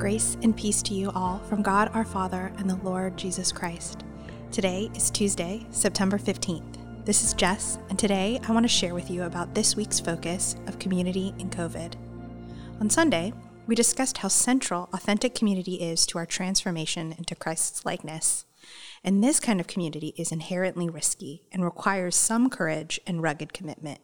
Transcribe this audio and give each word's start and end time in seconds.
Grace 0.00 0.38
and 0.42 0.56
peace 0.56 0.80
to 0.80 0.94
you 0.94 1.10
all 1.14 1.40
from 1.40 1.60
God 1.60 1.90
our 1.92 2.06
Father 2.06 2.50
and 2.56 2.70
the 2.70 2.76
Lord 2.76 3.18
Jesus 3.18 3.52
Christ. 3.52 4.02
Today 4.50 4.90
is 4.94 5.10
Tuesday, 5.10 5.66
September 5.72 6.16
15th. 6.16 7.04
This 7.04 7.22
is 7.22 7.34
Jess, 7.34 7.78
and 7.90 7.98
today 7.98 8.40
I 8.48 8.52
want 8.52 8.64
to 8.64 8.68
share 8.68 8.94
with 8.94 9.10
you 9.10 9.24
about 9.24 9.54
this 9.54 9.76
week's 9.76 10.00
focus 10.00 10.56
of 10.66 10.78
community 10.78 11.34
in 11.38 11.50
COVID. 11.50 11.96
On 12.80 12.88
Sunday, 12.88 13.34
we 13.66 13.74
discussed 13.74 14.16
how 14.16 14.28
central 14.28 14.88
authentic 14.94 15.34
community 15.34 15.74
is 15.74 16.06
to 16.06 16.16
our 16.16 16.24
transformation 16.24 17.14
into 17.18 17.34
Christ's 17.34 17.84
likeness. 17.84 18.46
And 19.04 19.22
this 19.22 19.38
kind 19.38 19.60
of 19.60 19.66
community 19.66 20.14
is 20.16 20.32
inherently 20.32 20.88
risky 20.88 21.42
and 21.52 21.62
requires 21.62 22.16
some 22.16 22.48
courage 22.48 22.98
and 23.06 23.22
rugged 23.22 23.52
commitment. 23.52 24.00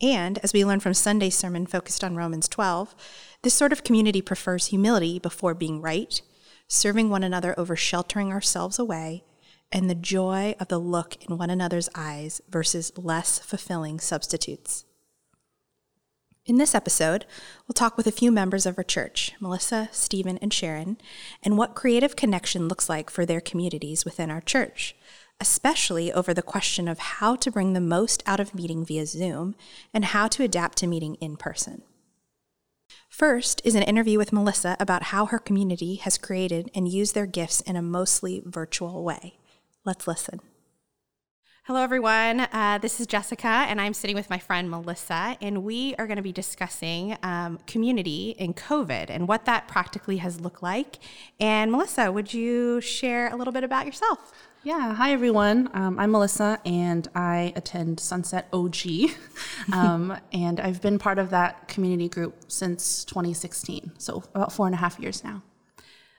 And 0.00 0.38
as 0.42 0.52
we 0.52 0.64
learned 0.64 0.82
from 0.82 0.94
Sunday's 0.94 1.36
sermon 1.36 1.66
focused 1.66 2.04
on 2.04 2.16
Romans 2.16 2.48
12, 2.48 2.94
this 3.42 3.54
sort 3.54 3.72
of 3.72 3.84
community 3.84 4.20
prefers 4.20 4.66
humility 4.66 5.18
before 5.18 5.54
being 5.54 5.80
right, 5.80 6.20
serving 6.68 7.08
one 7.08 7.22
another 7.22 7.58
over 7.58 7.76
sheltering 7.76 8.30
ourselves 8.30 8.78
away, 8.78 9.24
and 9.72 9.88
the 9.88 9.94
joy 9.94 10.54
of 10.60 10.68
the 10.68 10.78
look 10.78 11.16
in 11.24 11.38
one 11.38 11.50
another's 11.50 11.88
eyes 11.94 12.40
versus 12.48 12.92
less 12.96 13.38
fulfilling 13.38 13.98
substitutes. 13.98 14.84
In 16.44 16.58
this 16.58 16.76
episode, 16.76 17.26
we'll 17.66 17.74
talk 17.74 17.96
with 17.96 18.06
a 18.06 18.12
few 18.12 18.30
members 18.30 18.66
of 18.66 18.78
our 18.78 18.84
church, 18.84 19.32
Melissa, 19.40 19.88
Stephen, 19.90 20.38
and 20.38 20.52
Sharon, 20.52 20.96
and 21.42 21.58
what 21.58 21.74
creative 21.74 22.14
connection 22.14 22.68
looks 22.68 22.88
like 22.88 23.10
for 23.10 23.26
their 23.26 23.40
communities 23.40 24.04
within 24.04 24.30
our 24.30 24.40
church, 24.40 24.94
especially 25.40 26.12
over 26.12 26.32
the 26.32 26.42
question 26.42 26.88
of 26.88 26.98
how 26.98 27.36
to 27.36 27.50
bring 27.50 27.72
the 27.72 27.80
most 27.80 28.22
out 28.26 28.40
of 28.40 28.54
meeting 28.54 28.84
via 28.84 29.06
Zoom 29.06 29.54
and 29.92 30.06
how 30.06 30.28
to 30.28 30.42
adapt 30.42 30.78
to 30.78 30.86
meeting 30.86 31.16
in 31.16 31.36
person. 31.36 31.82
First 33.08 33.60
is 33.64 33.74
an 33.74 33.82
interview 33.82 34.18
with 34.18 34.32
Melissa 34.32 34.76
about 34.78 35.04
how 35.04 35.26
her 35.26 35.38
community 35.38 35.96
has 35.96 36.18
created 36.18 36.70
and 36.74 36.88
used 36.88 37.14
their 37.14 37.26
gifts 37.26 37.60
in 37.62 37.76
a 37.76 37.82
mostly 37.82 38.42
virtual 38.44 39.04
way. 39.04 39.38
Let's 39.84 40.06
listen. 40.06 40.40
Hello, 41.64 41.82
everyone. 41.82 42.40
Uh, 42.52 42.78
this 42.80 43.00
is 43.00 43.08
Jessica, 43.08 43.48
and 43.48 43.80
I'm 43.80 43.92
sitting 43.92 44.14
with 44.14 44.30
my 44.30 44.38
friend 44.38 44.70
Melissa, 44.70 45.36
and 45.40 45.64
we 45.64 45.96
are 45.96 46.06
going 46.06 46.16
to 46.16 46.22
be 46.22 46.30
discussing 46.30 47.16
um, 47.24 47.58
community 47.66 48.36
in 48.38 48.54
COVID 48.54 49.06
and 49.08 49.26
what 49.26 49.46
that 49.46 49.66
practically 49.66 50.18
has 50.18 50.40
looked 50.40 50.62
like. 50.62 50.98
And 51.40 51.72
Melissa, 51.72 52.12
would 52.12 52.32
you 52.32 52.80
share 52.80 53.32
a 53.32 53.36
little 53.36 53.52
bit 53.52 53.64
about 53.64 53.84
yourself? 53.84 54.32
Yeah, 54.66 54.94
hi 54.94 55.12
everyone. 55.12 55.70
Um, 55.74 55.96
I'm 55.96 56.10
Melissa 56.10 56.58
and 56.66 57.06
I 57.14 57.52
attend 57.54 58.00
Sunset 58.00 58.50
CG. 58.50 59.14
Um, 59.72 60.16
and 60.32 60.60
I've 60.60 60.82
been 60.82 60.98
part 60.98 61.18
of 61.18 61.30
that 61.30 61.66
community 61.66 62.08
group 62.08 62.34
since 62.48 63.04
2016, 63.04 63.92
so 63.98 64.22
about 64.34 64.52
four 64.52 64.66
and 64.66 64.74
a 64.74 64.78
half 64.78 64.98
years 65.00 65.24
now. 65.24 65.42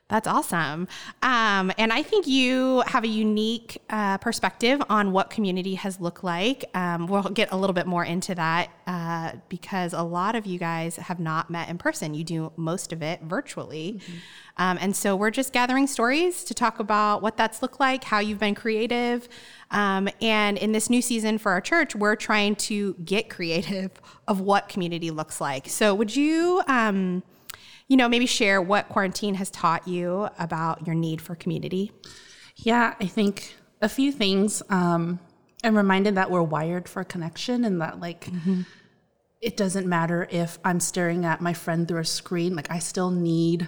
That's 0.10 0.26
awesome. 0.26 0.88
Um, 1.22 1.74
and 1.78 1.92
I 1.92 2.02
think 2.02 2.28
you 2.28 2.82
have 2.88 3.04
a 3.04 3.10
unique 3.10 3.82
uh, 3.90 4.18
perspective 4.20 4.82
on 4.90 5.12
what 5.12 5.30
community 5.30 5.76
has 5.76 6.00
looked 6.00 6.24
like. 6.24 6.64
Um, 6.74 7.08
we'll 7.08 7.24
get 7.24 7.52
a 7.52 7.58
little 7.58 7.74
bit 7.74 7.88
more 7.88 8.06
into 8.06 8.34
that 8.36 8.70
uh, 8.88 9.34
because 9.50 9.92
a 9.92 10.04
lot 10.04 10.36
of 10.36 10.46
you 10.46 10.60
guys 10.60 10.96
have 10.96 11.20
not 11.20 11.50
met 11.50 11.68
in 11.68 11.78
person. 11.78 12.14
You 12.14 12.24
do 12.24 12.54
most 12.56 12.94
of 12.94 13.02
it 13.02 13.22
virtually. 13.24 14.00
Mm-hmm. 14.00 14.14
Um, 14.60 14.78
and 14.80 14.96
so 14.96 15.14
we're 15.14 15.30
just 15.30 15.52
gathering 15.52 15.88
stories 15.88 16.46
to 16.46 16.54
talk 16.54 16.80
about 16.80 17.22
what 17.22 17.36
that's 17.36 17.62
looked 17.62 17.82
like, 17.82 18.06
how 18.06 18.20
you've 18.20 18.40
been 18.40 18.56
creative. 18.56 19.28
Um, 19.72 20.08
and 20.22 20.58
in 20.58 20.72
this 20.72 20.90
new 20.90 21.02
season 21.02 21.38
for 21.38 21.52
our 21.52 21.62
church, 21.62 21.96
we're 21.96 22.16
trying 22.16 22.56
to 22.56 22.94
get 23.04 23.30
creative 23.30 23.92
of 24.26 24.40
what 24.40 24.70
community 24.70 25.12
looks 25.12 25.42
like. 25.42 25.68
So 25.68 25.94
would 25.94 26.16
you? 26.16 26.64
You 27.88 27.98
know, 27.98 28.10
maybe 28.10 28.26
share 28.26 28.62
what 28.62 28.90
quarantine 28.90 29.36
has 29.36 29.50
taught 29.50 29.88
you 29.88 30.28
about 30.38 30.86
your 30.86 30.96
need 30.96 31.22
for 31.22 31.36
community. 31.36 31.92
Yeah, 32.56 32.96
I 33.00 33.08
think 33.08 33.56
a 33.82 33.90
few 33.90 34.12
things. 34.12 34.62
Um, 34.70 35.20
I'm 35.64 35.76
reminded 35.76 36.16
that 36.16 36.30
we're 36.30 36.44
wired 36.44 36.88
for 36.90 37.04
connection 37.04 37.66
and 37.66 37.82
that, 37.82 38.00
like, 38.00 38.26
mm-hmm. 38.26 38.62
it 39.42 39.58
doesn't 39.58 39.88
matter 39.88 40.28
if 40.30 40.60
I'm 40.64 40.80
staring 40.80 41.26
at 41.26 41.42
my 41.42 41.54
friend 41.54 41.88
through 41.88 42.02
a 42.02 42.06
screen, 42.06 42.56
like, 42.56 42.70
I 42.70 42.80
still 42.80 43.12
need 43.12 43.68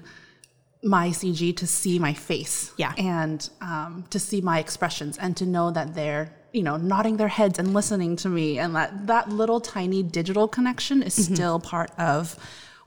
my 0.84 1.10
CG 1.10 1.56
to 1.58 1.68
see 1.68 2.00
my 2.00 2.14
face. 2.14 2.74
Yeah. 2.78 2.94
And 2.98 3.48
um, 3.62 4.06
to 4.12 4.20
see 4.20 4.42
my 4.42 4.60
expressions 4.60 5.18
and 5.18 5.36
to 5.38 5.46
know 5.46 5.72
that 5.72 5.94
they're 5.94 6.36
you 6.52 6.64
know 6.64 6.78
nodding 6.78 7.18
their 7.18 7.28
heads 7.28 7.60
and 7.60 7.74
listening 7.74 8.16
to 8.16 8.30
me 8.30 8.58
and 8.58 8.76
that 8.76 9.08
that 9.08 9.30
little 9.30 9.60
tiny 9.60 10.02
digital 10.02 10.48
connection 10.48 11.04
is 11.04 11.16
mm-hmm. 11.16 11.36
still 11.36 11.60
part 11.60 11.92
of 12.00 12.36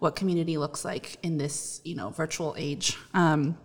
what 0.02 0.16
community 0.16 0.58
looks 0.58 0.84
like 0.84 1.16
in 1.22 1.38
this, 1.38 1.80
you 1.84 1.94
know, 1.94 2.10
virtual 2.10 2.54
age. 2.58 2.98
Um, 3.14 3.56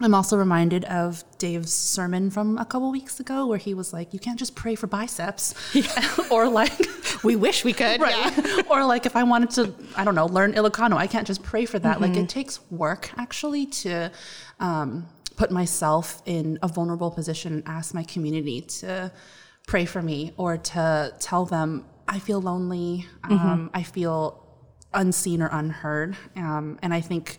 I'm 0.00 0.14
also 0.14 0.36
reminded 0.36 0.84
of 0.86 1.24
Dave's 1.38 1.72
sermon 1.72 2.28
from 2.30 2.58
a 2.58 2.66
couple 2.66 2.90
weeks 2.90 3.18
ago 3.18 3.46
where 3.46 3.56
he 3.56 3.72
was 3.72 3.92
like, 3.92 4.12
you 4.12 4.18
can't 4.18 4.38
just 4.38 4.54
pray 4.54 4.74
for 4.74 4.86
biceps. 4.86 5.54
or 6.30 6.48
like, 6.48 6.78
we 7.24 7.36
wish 7.36 7.64
we 7.64 7.72
could. 7.72 8.00
Right. 8.00 8.36
Yeah. 8.36 8.62
or 8.70 8.84
like, 8.84 9.06
if 9.06 9.16
I 9.16 9.22
wanted 9.22 9.50
to, 9.50 9.72
I 9.96 10.04
don't 10.04 10.14
know, 10.14 10.26
learn 10.26 10.52
Ilocano, 10.52 10.96
I 10.96 11.06
can't 11.06 11.26
just 11.26 11.42
pray 11.42 11.64
for 11.64 11.78
that. 11.78 11.98
Mm-hmm. 11.98 12.14
Like, 12.14 12.16
it 12.16 12.28
takes 12.28 12.60
work 12.70 13.10
actually 13.16 13.66
to 13.66 14.10
um, 14.60 15.06
put 15.36 15.50
myself 15.50 16.20
in 16.26 16.58
a 16.62 16.68
vulnerable 16.68 17.10
position 17.10 17.54
and 17.54 17.62
ask 17.66 17.94
my 17.94 18.02
community 18.02 18.60
to 18.60 19.12
pray 19.66 19.86
for 19.86 20.02
me 20.02 20.32
or 20.36 20.58
to 20.58 21.14
tell 21.20 21.46
them, 21.46 21.86
I 22.06 22.18
feel 22.18 22.40
lonely. 22.40 23.06
Mm-hmm. 23.22 23.34
Um, 23.34 23.70
I 23.72 23.82
feel 23.82 24.45
unseen 24.96 25.40
or 25.40 25.48
unheard. 25.52 26.16
Um, 26.34 26.78
and 26.82 26.92
I 26.92 27.00
think 27.00 27.36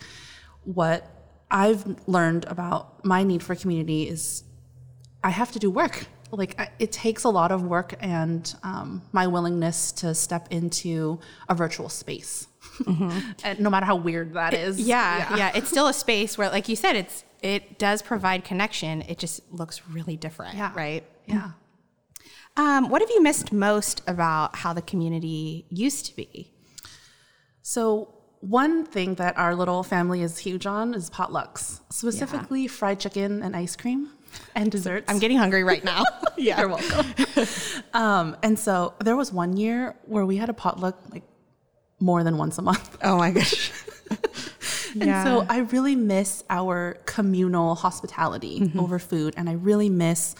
what 0.64 1.06
I've 1.52 1.86
learned 2.08 2.46
about 2.46 3.04
my 3.04 3.24
need 3.24 3.44
for 3.44 3.56
community 3.56 4.08
is 4.08 4.44
I 5.24 5.30
have 5.30 5.52
to 5.54 5.60
do 5.60 5.70
work. 5.70 6.06
Like 6.32 6.60
I, 6.60 6.70
it 6.78 6.92
takes 6.92 7.24
a 7.24 7.30
lot 7.30 7.52
of 7.52 7.64
work 7.64 7.96
and 8.00 8.54
um, 8.64 9.02
my 9.14 9.28
willingness 9.28 9.92
to 9.94 10.14
step 10.14 10.48
into 10.52 11.20
a 11.48 11.56
virtual 11.56 11.90
space, 11.90 12.48
mm-hmm. 12.80 13.62
no 13.64 13.70
matter 13.70 13.86
how 13.86 13.96
weird 13.96 14.34
that 14.34 14.54
is. 14.54 14.80
Yeah, 14.80 15.18
yeah, 15.18 15.38
yeah, 15.38 15.52
It's 15.56 15.70
still 15.70 15.88
a 15.88 15.94
space 16.06 16.38
where, 16.38 16.50
like 16.50 16.68
you 16.68 16.76
said, 16.76 16.96
it's 16.98 17.24
it 17.42 17.80
does 17.80 18.02
provide 18.02 18.44
connection. 18.44 19.04
It 19.04 19.20
just 19.20 19.42
looks 19.54 19.88
really 19.88 20.18
different. 20.18 20.56
Yeah. 20.58 20.74
Right. 20.76 21.04
Yeah. 21.28 21.52
Um, 22.58 22.90
what 22.90 23.02
have 23.02 23.12
you 23.12 23.22
missed 23.22 23.54
most 23.54 24.02
about 24.08 24.56
how 24.58 24.74
the 24.74 24.82
community 24.82 25.66
used 25.70 26.08
to 26.08 26.16
be? 26.16 26.52
So, 27.68 28.14
one 28.40 28.86
thing 28.86 29.16
that 29.16 29.38
our 29.38 29.54
little 29.54 29.84
family 29.84 30.22
is 30.22 30.38
huge 30.38 30.66
on 30.66 30.94
is 30.94 31.10
potlucks, 31.10 31.82
specifically 31.90 32.62
yeah. 32.62 32.70
fried 32.70 32.98
chicken 32.98 33.44
and 33.44 33.58
ice 33.58 33.76
cream 33.76 34.10
and 34.56 34.72
desserts. 34.72 35.12
I'm 35.12 35.20
getting 35.20 35.36
hungry 35.38 35.66
right 35.66 35.84
now. 35.84 36.06
yeah, 36.38 36.58
you're 36.62 36.70
welcome. 36.70 37.14
um, 37.94 38.38
and 38.42 38.58
so 38.58 38.94
there 39.04 39.18
was 39.18 39.34
one 39.34 39.58
year 39.58 39.98
where 40.06 40.26
we 40.26 40.38
had 40.38 40.48
a 40.48 40.54
potluck 40.54 40.98
like 41.12 41.24
more 42.00 42.24
than 42.24 42.38
once 42.38 42.58
a 42.58 42.62
month. 42.62 42.98
Oh 43.04 43.18
my 43.18 43.32
gosh. 43.32 43.74
and 44.94 45.06
yeah. 45.06 45.26
so 45.26 45.46
I 45.50 45.58
really 45.58 45.98
miss 45.98 46.46
our 46.50 46.96
communal 47.06 47.76
hospitality 47.76 48.62
mm-hmm. 48.62 48.80
over 48.80 48.98
food, 48.98 49.34
and 49.36 49.50
I 49.50 49.56
really 49.56 49.90
miss 49.90 50.36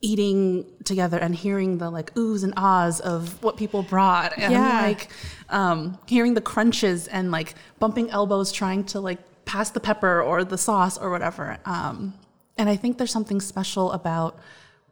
eating 0.00 0.64
together 0.84 1.18
and 1.18 1.34
hearing 1.34 1.78
the 1.78 1.90
like 1.90 2.14
oohs 2.14 2.44
and 2.44 2.54
ahs 2.56 3.00
of 3.00 3.42
what 3.42 3.56
people 3.56 3.82
brought 3.82 4.32
and 4.38 4.52
yeah. 4.52 4.82
like 4.82 5.08
um, 5.48 5.98
hearing 6.06 6.34
the 6.34 6.40
crunches 6.40 7.08
and 7.08 7.32
like 7.32 7.54
bumping 7.78 8.08
elbows 8.10 8.52
trying 8.52 8.84
to 8.84 9.00
like 9.00 9.18
pass 9.44 9.70
the 9.70 9.80
pepper 9.80 10.22
or 10.22 10.44
the 10.44 10.58
sauce 10.58 10.96
or 10.98 11.10
whatever 11.10 11.58
um, 11.64 12.14
and 12.56 12.68
i 12.68 12.76
think 12.76 12.96
there's 12.96 13.10
something 13.10 13.40
special 13.40 13.90
about 13.92 14.38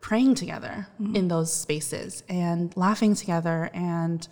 praying 0.00 0.34
together 0.34 0.88
mm-hmm. 1.00 1.14
in 1.14 1.28
those 1.28 1.52
spaces 1.52 2.24
and 2.28 2.76
laughing 2.76 3.14
together 3.14 3.70
and 3.72 4.26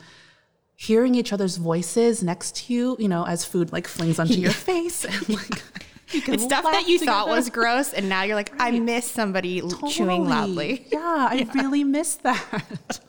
hearing 0.75 1.15
each 1.15 1.33
other's 1.33 1.57
voices 1.57 2.21
next 2.21 2.57
to 2.57 2.75
you 2.75 2.97
you 2.99 3.09
know 3.09 3.25
as 3.27 3.45
food 3.45 3.73
like 3.73 3.87
flings 3.87 4.19
onto 4.19 4.35
your 4.47 4.51
face 4.51 5.05
and 5.05 5.29
like 5.29 5.63
it's 6.15 6.45
stuff 6.45 6.65
that 6.65 6.89
you 6.89 6.99
together. 6.99 7.19
thought 7.19 7.29
was 7.29 7.51
gross, 7.51 7.93
and 7.93 8.09
now 8.09 8.23
you're 8.23 8.37
like, 8.37 8.53
right. 8.59 8.75
I 8.75 8.79
miss 8.79 9.11
somebody 9.11 9.61
totally. 9.61 9.93
chewing 9.93 10.29
loudly. 10.29 10.87
Yeah, 10.93 11.29
I 11.31 11.35
yeah. 11.35 11.63
really 11.63 11.85
miss 11.85 12.17
that. 12.17 13.01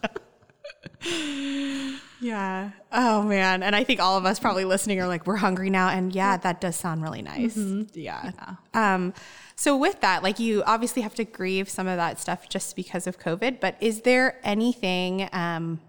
yeah. 2.22 2.72
Oh 2.92 3.24
man. 3.24 3.64
And 3.64 3.76
I 3.76 3.84
think 3.84 4.00
all 4.00 4.18
of 4.18 4.26
us 4.26 4.40
probably 4.40 4.66
listening 4.66 5.00
are 5.00 5.08
like, 5.08 5.28
we're 5.28 5.36
hungry 5.36 5.70
now. 5.70 5.90
And 5.90 6.14
yeah, 6.14 6.38
that 6.38 6.62
does 6.62 6.76
sound 6.76 7.04
really 7.04 7.22
nice. 7.22 7.56
Mm-hmm. 7.56 8.00
Yeah. 8.00 8.32
yeah. 8.34 8.56
Um, 8.96 9.14
so 9.56 9.78
with 9.78 10.02
that, 10.02 10.24
like 10.24 10.40
you 10.40 10.64
obviously 10.66 11.02
have 11.02 11.16
to 11.16 11.24
grieve 11.24 11.70
some 11.70 11.88
of 11.88 11.98
that 11.98 12.20
stuff 12.20 12.50
just 12.50 12.76
because 12.76 13.08
of 13.08 13.20
COVID, 13.20 13.60
but 13.60 13.78
is 13.80 14.02
there 14.02 14.40
anything, 14.44 15.30
um, 15.32 15.80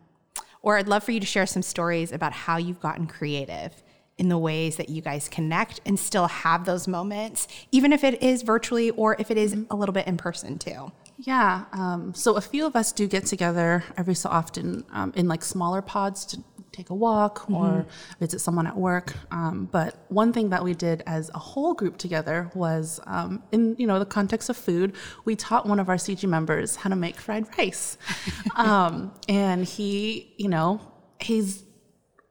or 0.62 0.76
I'd 0.76 0.88
love 0.88 1.04
for 1.04 1.12
you 1.12 1.20
to 1.20 1.26
share 1.26 1.46
some 1.46 1.62
stories 1.62 2.12
about 2.12 2.32
how 2.32 2.56
you've 2.56 2.80
gotten 2.80 3.06
creative 3.06 3.82
in 4.18 4.28
the 4.28 4.38
ways 4.38 4.76
that 4.76 4.88
you 4.88 5.02
guys 5.02 5.28
connect 5.28 5.80
and 5.84 5.98
still 5.98 6.26
have 6.26 6.64
those 6.64 6.88
moments, 6.88 7.48
even 7.70 7.92
if 7.92 8.02
it 8.02 8.22
is 8.22 8.42
virtually 8.42 8.90
or 8.90 9.16
if 9.18 9.30
it 9.30 9.36
is 9.36 9.54
mm-hmm. 9.54 9.72
a 9.72 9.76
little 9.76 9.92
bit 9.92 10.06
in 10.06 10.16
person 10.16 10.58
too. 10.58 10.90
Yeah. 11.18 11.64
Um, 11.72 12.14
so 12.14 12.36
a 12.36 12.40
few 12.40 12.66
of 12.66 12.76
us 12.76 12.92
do 12.92 13.06
get 13.06 13.26
together 13.26 13.84
every 13.96 14.14
so 14.14 14.28
often 14.28 14.84
um, 14.92 15.12
in 15.16 15.28
like 15.28 15.42
smaller 15.42 15.82
pods 15.82 16.24
to 16.26 16.42
take 16.76 16.90
a 16.90 16.94
walk 16.94 17.50
or 17.50 17.86
visit 18.20 18.38
someone 18.38 18.66
at 18.66 18.76
work. 18.76 19.14
Um, 19.30 19.68
but 19.72 20.04
one 20.08 20.32
thing 20.32 20.50
that 20.50 20.62
we 20.62 20.74
did 20.74 21.02
as 21.06 21.30
a 21.34 21.38
whole 21.38 21.72
group 21.72 21.96
together 21.96 22.50
was, 22.54 23.00
um, 23.06 23.42
in 23.50 23.76
you 23.78 23.86
know 23.86 23.98
the 23.98 24.04
context 24.04 24.50
of 24.50 24.56
food, 24.56 24.94
we 25.24 25.34
taught 25.36 25.66
one 25.66 25.80
of 25.80 25.88
our 25.88 25.96
CG 25.96 26.28
members 26.28 26.76
how 26.76 26.90
to 26.90 26.96
make 26.96 27.16
fried 27.16 27.46
rice, 27.56 27.96
um, 28.56 29.12
and 29.26 29.64
he, 29.64 30.34
you 30.36 30.48
know, 30.48 30.80
he's 31.18 31.62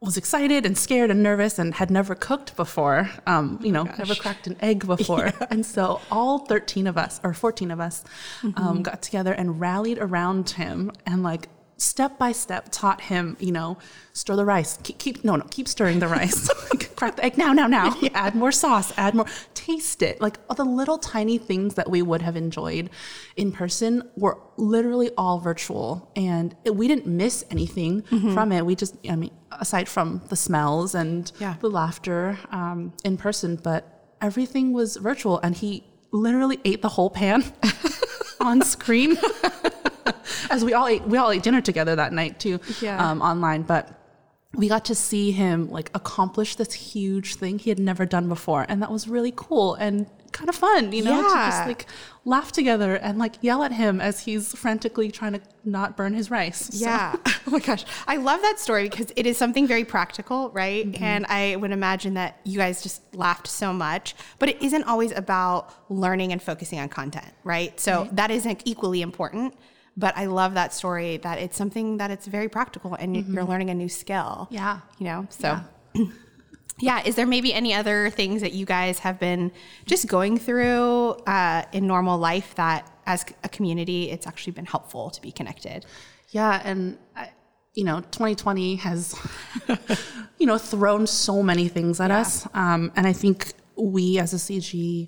was 0.06 0.18
excited 0.18 0.66
and 0.66 0.78
scared 0.78 1.10
and 1.12 1.24
nervous 1.24 1.60
and 1.60 1.74
had 1.74 1.90
never 1.90 2.16
cooked 2.16 2.56
before, 2.56 3.10
um, 3.26 3.60
you 3.62 3.72
know, 3.72 3.84
never 3.84 4.16
cracked 4.16 4.48
an 4.48 4.56
egg 4.62 4.86
before. 4.86 5.16
Yeah. 5.26 5.48
And 5.50 5.66
so 5.66 6.02
all 6.12 6.40
13 6.40 6.88
of 6.88 6.98
us, 6.98 7.20
or 7.24 7.34
14 7.34 7.72
of 7.72 7.80
us, 7.80 8.04
mm-hmm. 8.42 8.62
um, 8.62 8.84
got 8.84 9.02
together 9.02 9.34
and 9.34 9.60
rallied 9.60 9.98
around 9.98 10.52
him 10.52 10.92
and 11.06 11.24
like 11.24 11.50
step 11.78 12.18
by 12.18 12.32
step 12.32 12.70
taught 12.72 13.02
him, 13.02 13.36
you 13.40 13.52
know, 13.52 13.78
stir 14.14 14.36
the 14.36 14.46
rice, 14.46 14.78
keep, 14.84 14.98
keep 14.98 15.24
no, 15.24 15.36
no, 15.36 15.46
keep 15.50 15.68
stirring 15.68 16.00
the 16.00 16.08
rice, 16.08 16.50
crack 16.96 17.16
the 17.18 17.26
egg 17.26 17.38
now, 17.38 17.54
now, 17.54 17.68
now, 17.68 17.96
yeah. 18.02 18.10
add 18.14 18.36
more 18.36 18.52
sauce, 18.52 18.94
add 18.98 19.14
more, 19.14 19.26
taste 19.54 20.02
it. 20.02 20.22
Like 20.22 20.38
all 20.50 20.56
the 20.56 20.64
little 20.64 20.98
tiny 20.98 21.38
things 21.38 21.76
that 21.76 21.90
we 21.90 22.02
would 22.02 22.22
have 22.22 22.36
enjoyed 22.36 22.90
in 23.36 23.52
person 23.52 24.10
were 24.16 24.38
literally 24.58 25.12
all 25.18 25.40
virtual. 25.40 26.12
And 26.16 26.56
we 26.66 26.88
didn't 26.88 27.08
miss 27.08 27.44
anything 27.52 28.04
mm-hmm. 28.04 28.34
from 28.34 28.52
it. 28.52 28.66
We 28.66 28.76
just, 28.76 28.96
I 29.10 29.16
mean, 29.16 29.32
aside 29.52 29.90
from 29.90 30.22
the 30.30 30.36
smells 30.36 30.96
and 30.96 31.32
yeah. 31.40 31.56
the 31.60 31.70
laughter 31.70 32.38
um, 32.52 32.94
in 33.04 33.18
person, 33.18 33.58
but 33.58 34.14
everything 34.22 34.74
was 34.74 34.98
virtual. 34.98 35.40
And 35.40 35.56
he 35.56 35.84
literally 36.12 36.60
ate 36.64 36.82
the 36.82 36.90
whole 36.90 37.10
pan 37.10 37.44
on 38.40 38.62
screen. 38.62 39.18
As 40.50 40.64
we 40.64 40.74
all 40.74 40.88
ate, 40.88 41.04
we 41.04 41.18
all 41.18 41.32
ate 41.32 41.44
dinner 41.44 41.62
together 41.62 41.96
that 41.96 42.14
night 42.14 42.40
too, 42.40 42.60
yeah. 42.82 43.10
um, 43.10 43.22
online. 43.22 43.64
But 43.64 44.00
we 44.54 44.68
got 44.68 44.86
to 44.86 44.96
see 44.96 45.32
him 45.32 45.70
like 45.70 45.92
accomplish 45.94 46.56
this 46.56 46.74
huge 46.74 47.36
thing 47.36 47.60
he 47.60 47.70
had 47.70 47.80
never 47.80 48.06
done 48.06 48.28
before, 48.28 48.66
and 48.70 48.82
that 48.82 48.92
was 48.92 49.08
really 49.08 49.34
cool 49.36 49.76
and 49.76 50.08
kind 50.36 50.50
of 50.50 50.56
fun, 50.56 50.92
you 50.92 51.04
know, 51.04 51.22
yeah. 51.22 51.28
to 51.28 51.34
just 51.34 51.68
like 51.68 51.86
laugh 52.26 52.52
together 52.52 52.96
and 52.96 53.18
like 53.18 53.36
yell 53.42 53.64
at 53.64 53.72
him 53.72 54.02
as 54.02 54.20
he's 54.20 54.54
frantically 54.54 55.10
trying 55.10 55.32
to 55.32 55.42
not 55.64 55.96
burn 55.96 56.14
his 56.14 56.30
rice. 56.30 56.70
So. 56.74 56.86
Yeah. 56.86 57.16
Oh 57.48 57.52
my 57.52 57.60
gosh. 57.60 57.86
I 58.08 58.18
love 58.18 58.42
that 58.42 58.60
story 58.60 58.90
because 58.90 59.14
it 59.16 59.28
is 59.28 59.38
something 59.38 59.68
very 59.68 59.86
practical, 59.86 60.50
right? 60.50 60.92
Mm-hmm. 60.92 61.04
And 61.04 61.28
I 61.28 61.56
would 61.58 61.70
imagine 61.70 62.16
that 62.16 62.40
you 62.44 62.58
guys 62.58 62.82
just 62.82 63.04
laughed 63.16 63.46
so 63.46 63.72
much, 63.72 64.16
but 64.40 64.50
it 64.50 64.60
isn't 64.64 64.84
always 64.86 65.12
about 65.12 65.72
learning 65.92 66.32
and 66.32 66.42
focusing 66.42 66.80
on 66.80 66.90
content, 66.90 67.32
right? 67.44 67.80
So 67.80 68.02
right. 68.02 68.16
that 68.16 68.32
isn't 68.32 68.64
equally 68.66 69.04
important 69.04 69.54
but 69.98 70.18
I 70.18 70.26
love 70.26 70.56
that 70.56 70.74
story 70.74 71.18
that 71.18 71.40
it's 71.40 71.56
something 71.56 71.98
that 71.98 72.12
it's 72.12 72.28
very 72.28 72.50
practical 72.50 72.96
and 72.96 73.16
mm-hmm. 73.16 73.34
you're 73.34 73.46
learning 73.46 73.70
a 73.70 73.74
new 73.74 73.90
skill. 73.90 74.48
Yeah. 74.52 74.82
You 74.98 75.06
know, 75.06 75.28
so. 75.30 75.60
Yeah. 75.94 76.06
yeah. 76.80 77.02
Is 77.06 77.16
there 77.16 77.26
maybe 77.26 77.54
any 77.54 77.74
other 77.74 78.10
things 78.10 78.42
that 78.42 78.52
you 78.54 78.66
guys 78.66 79.00
have 79.00 79.20
been 79.20 79.52
just 79.86 80.08
going 80.08 80.38
through 80.38 81.12
uh, 81.28 81.64
in 81.72 81.88
normal 81.88 82.18
life 82.18 82.56
that 82.56 82.92
as 83.06 83.26
a 83.44 83.50
community, 83.50 84.10
it's 84.12 84.28
actually 84.28 84.54
been 84.54 84.66
helpful 84.66 85.10
to 85.12 85.22
be 85.22 85.32
connected? 85.32 85.86
Yeah. 86.30 86.62
And, 86.66 86.98
I, 87.16 87.30
you 87.74 87.86
know, 87.86 88.02
2020 88.02 88.76
has, 88.78 89.16
you 90.38 90.46
know, 90.46 90.58
thrown 90.58 91.08
so 91.08 91.42
many 91.42 91.70
things 91.70 92.02
at 92.02 92.10
yeah. 92.10 92.20
us. 92.20 92.48
Um, 92.54 92.92
and 92.98 93.08
I 93.08 93.14
think 93.14 93.54
we 93.78 94.20
as 94.20 94.34
a 94.34 94.38
CG 94.38 95.08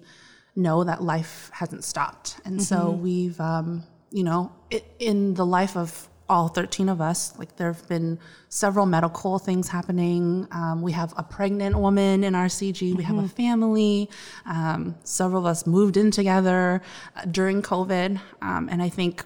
know 0.55 0.85
that 0.85 1.03
life 1.03 1.49
hasn't 1.53 1.83
stopped. 1.83 2.39
And 2.45 2.55
mm-hmm. 2.55 2.63
so 2.63 2.91
we've, 2.91 3.39
um, 3.41 3.83
you 4.11 4.23
know, 4.23 4.51
in 4.99 5.33
the 5.33 5.45
life 5.45 5.75
of 5.75 6.09
all 6.29 6.49
13 6.49 6.89
of 6.89 6.99
us, 6.99 7.37
like 7.37 7.55
there 7.55 7.71
have 7.71 7.87
been 7.87 8.19
several 8.49 8.85
medical 8.85 9.39
things 9.39 9.69
happening. 9.69 10.47
Um, 10.51 10.81
we 10.81 10.91
have 10.91 11.13
a 11.17 11.23
pregnant 11.23 11.77
woman 11.77 12.23
in 12.23 12.35
our 12.35 12.47
CG. 12.47 12.81
We 12.81 12.91
mm-hmm. 12.91 13.01
have 13.01 13.17
a 13.17 13.21
mm-hmm. 13.21 13.27
family. 13.27 14.09
Um, 14.45 14.95
several 15.03 15.39
of 15.39 15.45
us 15.45 15.65
moved 15.65 15.95
in 15.95 16.11
together 16.11 16.81
uh, 17.15 17.25
during 17.25 17.61
COVID. 17.61 18.19
Um, 18.41 18.67
and 18.69 18.81
I 18.81 18.89
think 18.89 19.23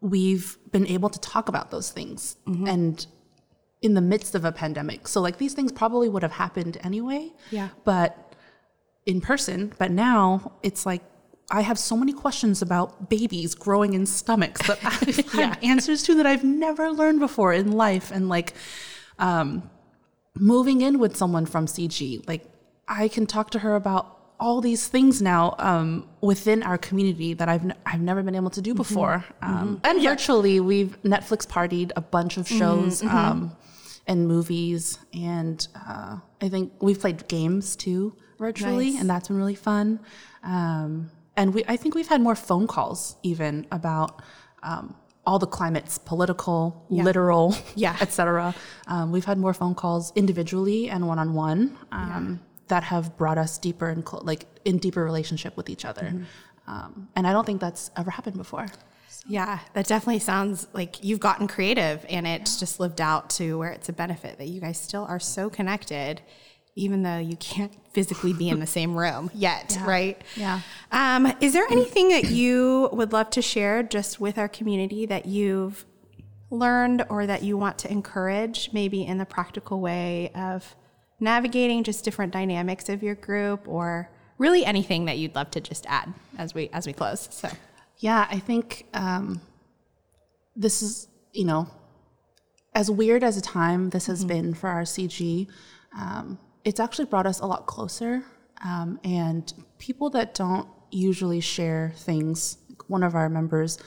we've 0.00 0.56
been 0.70 0.86
able 0.86 1.08
to 1.08 1.18
talk 1.20 1.48
about 1.48 1.70
those 1.70 1.90
things 1.90 2.36
mm-hmm. 2.46 2.68
and 2.68 3.06
in 3.82 3.94
the 3.94 4.00
midst 4.00 4.34
of 4.34 4.44
a 4.44 4.52
pandemic. 4.52 5.08
So, 5.08 5.20
like, 5.20 5.38
these 5.38 5.54
things 5.54 5.72
probably 5.72 6.08
would 6.08 6.22
have 6.22 6.32
happened 6.32 6.78
anyway. 6.82 7.32
Yeah. 7.50 7.68
But 7.84 8.24
in 9.06 9.20
person. 9.20 9.72
But 9.78 9.90
now 9.90 10.52
it's 10.62 10.86
like 10.86 11.02
I 11.50 11.60
have 11.60 11.78
so 11.78 11.96
many 11.96 12.12
questions 12.12 12.62
about 12.62 13.10
babies 13.10 13.54
growing 13.54 13.94
in 13.94 14.06
stomachs 14.06 14.66
that 14.66 14.78
I've 14.84 15.34
yeah. 15.34 15.54
answers 15.62 16.02
to 16.04 16.14
that 16.16 16.26
I've 16.26 16.44
never 16.44 16.90
learned 16.90 17.20
before 17.20 17.52
in 17.52 17.72
life. 17.72 18.10
And 18.10 18.28
like 18.28 18.54
um, 19.18 19.70
moving 20.34 20.80
in 20.80 20.98
with 20.98 21.16
someone 21.16 21.46
from 21.46 21.66
CG, 21.66 22.26
like 22.26 22.44
I 22.88 23.08
can 23.08 23.26
talk 23.26 23.50
to 23.50 23.60
her 23.60 23.76
about 23.76 24.14
all 24.40 24.60
these 24.60 24.88
things 24.88 25.22
now 25.22 25.54
um, 25.58 26.08
within 26.20 26.62
our 26.62 26.76
community 26.76 27.34
that 27.34 27.48
I've 27.48 27.64
n- 27.64 27.74
I've 27.86 28.00
never 28.00 28.22
been 28.22 28.34
able 28.34 28.50
to 28.50 28.62
do 28.62 28.70
mm-hmm. 28.70 28.78
before. 28.78 29.24
Mm-hmm. 29.42 29.54
Um, 29.54 29.68
mm-hmm. 29.76 29.86
And 29.86 30.02
yeah. 30.02 30.10
virtually, 30.10 30.60
we've 30.60 31.00
Netflix 31.02 31.46
partied 31.46 31.92
a 31.96 32.00
bunch 32.00 32.36
of 32.36 32.48
shows 32.48 33.00
mm-hmm. 33.00 33.08
mm-hmm. 33.08 33.16
um, 33.16 33.56
and 34.06 34.26
movies, 34.28 34.98
and 35.14 35.66
uh, 35.74 36.18
I 36.42 36.48
think 36.48 36.72
we've 36.80 37.00
played 37.00 37.26
games 37.28 37.76
too 37.76 38.14
virtually, 38.38 38.90
nice. 38.90 39.00
and 39.00 39.08
that's 39.08 39.28
been 39.28 39.36
really 39.36 39.54
fun. 39.54 40.00
Um, 40.42 41.10
and 41.36 41.54
we 41.54 41.64
I 41.66 41.76
think 41.76 41.94
we've 41.94 42.08
had 42.08 42.20
more 42.20 42.36
phone 42.36 42.66
calls 42.66 43.16
even 43.22 43.66
about 43.70 44.22
um, 44.62 44.94
all 45.26 45.38
the 45.38 45.46
climates, 45.46 45.98
political, 45.98 46.84
yeah. 46.90 47.02
literal, 47.02 47.56
yeah. 47.74 47.96
etc. 48.00 48.54
Um, 48.86 49.12
we've 49.12 49.24
had 49.24 49.38
more 49.38 49.54
phone 49.54 49.74
calls 49.74 50.12
individually 50.14 50.90
and 50.90 51.06
one 51.06 51.18
on 51.18 51.34
one 51.34 51.76
that 52.68 52.84
have 52.84 53.16
brought 53.16 53.38
us 53.38 53.58
deeper 53.58 53.88
and 53.88 54.06
cl- 54.08 54.22
like 54.24 54.46
in 54.64 54.78
deeper 54.78 55.04
relationship 55.04 55.56
with 55.56 55.68
each 55.68 55.84
other. 55.84 56.02
Mm-hmm. 56.02 56.24
Um, 56.66 57.08
and 57.14 57.26
I 57.26 57.32
don't 57.32 57.44
think 57.44 57.60
that's 57.60 57.90
ever 57.96 58.10
happened 58.10 58.36
before. 58.36 58.66
So. 59.08 59.24
Yeah, 59.28 59.58
that 59.74 59.86
definitely 59.86 60.20
sounds 60.20 60.66
like 60.72 61.04
you've 61.04 61.20
gotten 61.20 61.46
creative 61.46 62.04
and 62.08 62.26
it's 62.26 62.56
yeah. 62.56 62.60
just 62.60 62.80
lived 62.80 63.00
out 63.00 63.30
to 63.30 63.58
where 63.58 63.70
it's 63.70 63.88
a 63.88 63.92
benefit 63.92 64.38
that 64.38 64.48
you 64.48 64.60
guys 64.60 64.80
still 64.80 65.04
are 65.04 65.20
so 65.20 65.50
connected 65.50 66.22
even 66.76 67.02
though 67.02 67.18
you 67.18 67.36
can't 67.36 67.72
physically 67.92 68.32
be 68.32 68.48
in 68.48 68.58
the 68.58 68.66
same 68.66 68.96
room 68.96 69.30
yet, 69.34 69.76
yeah. 69.78 69.86
right? 69.86 70.22
Yeah. 70.36 70.60
Um, 70.90 71.32
is 71.40 71.52
there 71.52 71.66
anything 71.70 72.08
that 72.08 72.30
you 72.30 72.88
would 72.92 73.12
love 73.12 73.30
to 73.30 73.42
share 73.42 73.82
just 73.82 74.20
with 74.20 74.38
our 74.38 74.48
community 74.48 75.06
that 75.06 75.26
you've 75.26 75.84
learned 76.50 77.04
or 77.08 77.26
that 77.26 77.42
you 77.42 77.56
want 77.56 77.78
to 77.78 77.90
encourage, 77.90 78.70
maybe 78.72 79.04
in 79.04 79.18
the 79.18 79.24
practical 79.24 79.80
way 79.80 80.30
of 80.34 80.74
navigating 81.20 81.84
just 81.84 82.04
different 82.04 82.32
dynamics 82.32 82.88
of 82.88 83.02
your 83.02 83.14
group, 83.14 83.68
or 83.68 84.10
really 84.38 84.64
anything 84.64 85.04
that 85.04 85.18
you'd 85.18 85.34
love 85.34 85.50
to 85.52 85.60
just 85.60 85.86
add 85.86 86.12
as 86.38 86.54
we 86.54 86.68
as 86.72 86.86
we 86.86 86.92
close? 86.92 87.28
So, 87.30 87.48
yeah, 87.98 88.26
I 88.30 88.38
think 88.40 88.86
um, 88.94 89.40
this 90.56 90.82
is 90.82 91.08
you 91.32 91.44
know 91.44 91.68
as 92.74 92.90
weird 92.90 93.22
as 93.22 93.36
a 93.36 93.40
time 93.40 93.90
this 93.90 94.06
has 94.06 94.20
mm-hmm. 94.20 94.28
been 94.28 94.54
for 94.54 94.68
our 94.68 94.82
CG. 94.82 95.48
Um, 95.96 96.38
it's 96.64 96.80
actually 96.80 97.04
brought 97.06 97.26
us 97.26 97.40
a 97.40 97.46
lot 97.46 97.66
closer. 97.66 98.22
Um, 98.64 98.98
and 99.04 99.52
people 99.78 100.10
that 100.10 100.34
don't 100.34 100.68
usually 100.90 101.40
share 101.40 101.92
things, 101.96 102.58
one 102.88 103.02
of 103.02 103.14
our 103.14 103.28
members, 103.28 103.78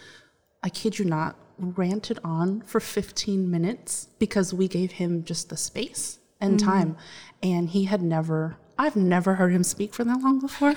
I 0.63 0.69
kid 0.69 1.00
you 1.00 1.05
not, 1.05 1.36
ranted 1.57 2.19
on 2.24 2.62
for 2.62 2.79
15 2.79 3.50
minutes 3.50 4.10
because 4.19 4.53
we 4.53 4.67
gave 4.67 4.93
him 4.93 5.24
just 5.24 5.50
the 5.50 5.57
space 5.57 6.19
and 6.39 6.60
mm-hmm. 6.60 6.69
time. 6.69 6.98
And 7.41 7.69
he 7.69 7.86
had 7.86 8.01
never, 8.01 8.57
I've 8.77 8.96
never 8.96 9.36
heard 9.36 9.51
him 9.51 9.63
speak 9.63 9.93
for 9.93 10.03
that 10.03 10.19
long 10.19 10.39
before. 10.39 10.75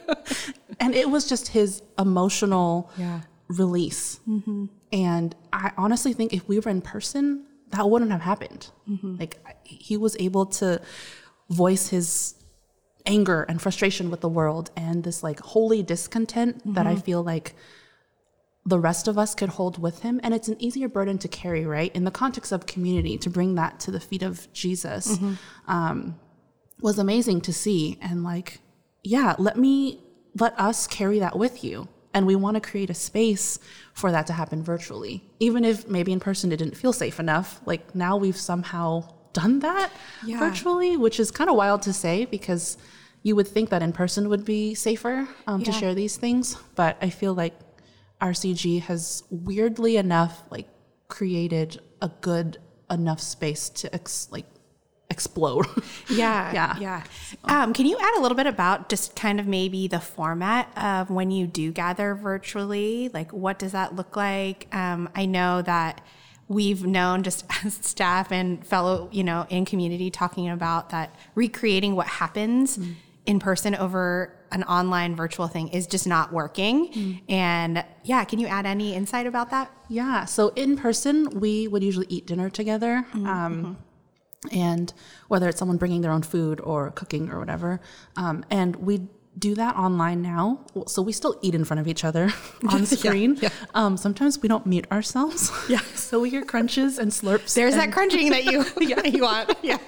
and 0.80 0.94
it 0.94 1.10
was 1.10 1.28
just 1.28 1.48
his 1.48 1.82
emotional 1.98 2.90
yeah. 2.96 3.20
release. 3.48 4.20
Mm-hmm. 4.28 4.66
And 4.92 5.36
I 5.52 5.72
honestly 5.76 6.14
think 6.14 6.32
if 6.32 6.48
we 6.48 6.58
were 6.58 6.70
in 6.70 6.80
person, 6.80 7.44
that 7.70 7.88
wouldn't 7.88 8.10
have 8.10 8.20
happened. 8.20 8.70
Mm-hmm. 8.88 9.16
Like 9.18 9.38
he 9.64 9.96
was 9.96 10.16
able 10.18 10.46
to 10.46 10.80
voice 11.50 11.88
his 11.88 12.34
anger 13.06 13.42
and 13.48 13.60
frustration 13.60 14.10
with 14.10 14.20
the 14.20 14.28
world 14.28 14.70
and 14.76 15.02
this 15.02 15.22
like 15.22 15.40
holy 15.40 15.82
discontent 15.82 16.58
mm-hmm. 16.58 16.74
that 16.74 16.86
I 16.86 16.92
mm-hmm. 16.92 17.00
feel 17.00 17.22
like 17.22 17.54
the 18.66 18.78
rest 18.78 19.08
of 19.08 19.16
us 19.16 19.34
could 19.34 19.48
hold 19.48 19.80
with 19.80 20.00
him. 20.00 20.20
And 20.22 20.34
it's 20.34 20.48
an 20.48 20.62
easier 20.62 20.88
burden 20.88 21.16
to 21.18 21.28
carry, 21.28 21.64
right? 21.64 21.94
In 21.96 22.04
the 22.04 22.10
context 22.10 22.52
of 22.52 22.66
community, 22.66 23.16
to 23.18 23.30
bring 23.30 23.54
that 23.54 23.80
to 23.80 23.90
the 23.90 24.00
feet 24.00 24.22
of 24.22 24.52
Jesus 24.52 25.16
mm-hmm. 25.16 25.34
um, 25.66 26.18
was 26.80 26.98
amazing 26.98 27.40
to 27.42 27.52
see. 27.52 27.98
And 28.02 28.22
like, 28.22 28.60
yeah, 29.02 29.34
let 29.38 29.56
me, 29.56 30.00
let 30.38 30.58
us 30.60 30.86
carry 30.86 31.18
that 31.20 31.38
with 31.38 31.64
you. 31.64 31.88
And 32.18 32.26
we 32.26 32.34
want 32.34 32.56
to 32.56 32.60
create 32.60 32.90
a 32.90 32.94
space 32.94 33.60
for 33.92 34.10
that 34.10 34.26
to 34.26 34.32
happen 34.32 34.60
virtually. 34.60 35.22
Even 35.38 35.64
if 35.64 35.86
maybe 35.86 36.10
in 36.10 36.18
person 36.18 36.50
it 36.50 36.56
didn't 36.56 36.76
feel 36.76 36.92
safe 36.92 37.20
enough, 37.20 37.60
like 37.64 37.94
now 37.94 38.16
we've 38.16 38.36
somehow 38.36 39.08
done 39.32 39.60
that 39.60 39.92
yeah. 40.26 40.40
virtually, 40.40 40.96
which 40.96 41.20
is 41.20 41.30
kind 41.30 41.48
of 41.48 41.54
wild 41.54 41.80
to 41.82 41.92
say 41.92 42.24
because 42.24 42.76
you 43.22 43.36
would 43.36 43.46
think 43.46 43.70
that 43.70 43.84
in 43.84 43.92
person 43.92 44.28
would 44.30 44.44
be 44.44 44.74
safer 44.74 45.28
um, 45.46 45.60
yeah. 45.60 45.66
to 45.66 45.70
share 45.70 45.94
these 45.94 46.16
things. 46.16 46.56
But 46.74 46.98
I 47.00 47.08
feel 47.08 47.34
like 47.34 47.54
RCG 48.20 48.82
has 48.82 49.22
weirdly 49.30 49.96
enough 49.96 50.42
like 50.50 50.66
created 51.06 51.80
a 52.02 52.10
good 52.20 52.58
enough 52.90 53.20
space 53.20 53.68
to 53.68 53.94
ex- 53.94 54.26
like 54.32 54.46
explode. 55.10 55.66
Yeah. 56.10 56.52
Yeah. 56.54 56.78
Yeah. 56.78 57.04
Um, 57.44 57.74
can 57.74 57.84
you 57.84 57.98
add 58.00 58.18
a 58.18 58.22
little 58.22 58.36
bit 58.36 58.46
about 58.46 58.88
just 58.88 59.14
kind 59.14 59.38
of 59.38 59.46
maybe 59.46 59.88
the 59.88 60.00
format 60.00 60.72
of 60.76 61.10
when 61.10 61.30
you 61.30 61.46
do 61.46 61.70
gather 61.70 62.14
virtually? 62.14 63.10
Like, 63.12 63.30
what 63.30 63.58
does 63.58 63.72
that 63.72 63.94
look 63.94 64.16
like? 64.16 64.74
Um, 64.74 65.10
I 65.14 65.26
know 65.26 65.60
that 65.62 66.00
we've 66.48 66.86
known 66.86 67.22
just 67.24 67.44
as 67.64 67.74
staff 67.74 68.32
and 68.32 68.66
fellow, 68.66 69.10
you 69.12 69.22
know, 69.22 69.46
in 69.50 69.66
community 69.66 70.10
talking 70.10 70.48
about 70.48 70.88
that 70.90 71.14
recreating 71.34 71.94
what 71.94 72.06
happens 72.06 72.78
in 73.26 73.38
person 73.38 73.74
over 73.74 74.34
an 74.50 74.62
online 74.64 75.14
virtual 75.14 75.46
thing 75.46 75.68
is 75.68 75.86
just 75.86 76.06
not 76.06 76.32
working. 76.32 77.20
And 77.28 77.84
yeah, 78.02 78.24
can 78.24 78.38
you 78.38 78.46
add 78.46 78.64
any 78.64 78.94
insight 78.94 79.26
about 79.26 79.50
that? 79.50 79.70
Yeah. 79.90 80.24
So 80.24 80.48
in 80.56 80.78
person, 80.78 81.28
we 81.38 81.68
would 81.68 81.84
usually 81.84 82.06
eat 82.08 82.26
dinner 82.26 82.48
together. 82.48 83.04
Um, 83.12 83.76
and 84.52 84.92
whether 85.28 85.48
it's 85.48 85.58
someone 85.58 85.76
bringing 85.78 86.00
their 86.00 86.12
own 86.12 86.22
food 86.22 86.60
or 86.60 86.90
cooking 86.92 87.30
or 87.30 87.38
whatever. 87.38 87.80
Um, 88.16 88.44
and 88.50 88.76
we 88.76 89.08
do 89.38 89.54
that 89.54 89.76
online 89.76 90.20
now. 90.20 90.64
So 90.88 91.00
we 91.00 91.12
still 91.12 91.38
eat 91.42 91.54
in 91.54 91.64
front 91.64 91.80
of 91.80 91.86
each 91.86 92.04
other 92.04 92.32
on 92.68 92.86
screen. 92.86 93.38
Um, 93.74 93.96
sometimes 93.96 94.40
we 94.42 94.48
don't 94.48 94.66
mute 94.66 94.86
ourselves. 94.90 95.50
Yeah. 95.68 95.80
so 95.94 96.18
we 96.20 96.30
hear 96.30 96.44
crunches 96.44 96.98
and 96.98 97.10
slurps. 97.12 97.54
There's 97.54 97.74
and- 97.74 97.82
that 97.82 97.92
crunching 97.92 98.30
that 98.30 98.44
you, 98.44 98.64
you 98.80 99.22
want. 99.22 99.54
Yeah. 99.62 99.78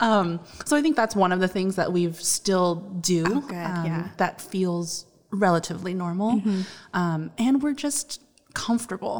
Um, 0.00 0.40
so 0.64 0.76
I 0.76 0.82
think 0.82 0.94
that's 0.94 1.16
one 1.16 1.32
of 1.32 1.40
the 1.40 1.48
things 1.48 1.76
that 1.76 1.92
we've 1.92 2.20
still 2.22 2.76
do 3.00 3.24
Oh, 3.26 3.40
good, 3.40 3.56
um, 3.56 3.86
yeah. 3.86 4.08
that 4.18 4.40
feels 4.40 5.06
relatively 5.30 5.92
normal. 5.94 6.40
Um, 6.94 7.30
and 7.38 7.62
we're 7.62 7.74
just 7.74 8.22
comfortable. 8.56 9.16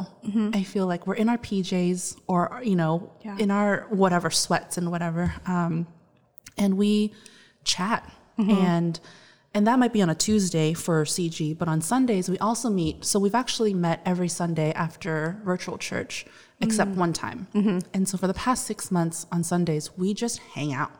I 0.59 0.63
feel 0.63 0.87
like 0.87 1.05
we're 1.07 1.13
in 1.23 1.29
our 1.29 1.37
PJs 1.37 2.17
or, 2.27 2.59
you 2.63 2.75
know, 2.75 3.11
Yeah. 3.23 3.37
in 3.37 3.49
our 3.51 3.85
whatever 3.89 4.29
sweats 4.31 4.77
and 4.77 4.89
whatever. 4.91 5.33
Um, 5.45 5.85
and 6.57 6.75
we 6.77 7.13
chat 7.63 8.01
and 8.37 8.99
and 9.53 9.65
that 9.65 9.79
might 9.79 9.93
be 9.93 10.01
on 10.03 10.09
a 10.09 10.15
Tuesday 10.15 10.73
for 10.73 11.03
CG, 11.05 11.57
but 11.57 11.67
on 11.67 11.81
Sundays 11.81 12.29
we 12.29 12.37
also 12.39 12.69
meet. 12.69 13.05
So 13.05 13.19
we've 13.19 13.33
actually 13.43 13.73
met 13.73 14.01
every 14.05 14.27
Sunday 14.27 14.71
after 14.73 15.39
virtual 15.43 15.77
church, 15.77 16.25
except 16.61 16.91
one 16.91 17.13
time. 17.13 17.47
And 17.93 18.07
so 18.09 18.17
for 18.17 18.27
the 18.27 18.33
past 18.45 18.65
six 18.65 18.91
months 18.91 19.25
on 19.31 19.43
Sundays, 19.43 19.85
we 19.97 20.13
just 20.13 20.37
hang 20.55 20.73
out. 20.73 20.91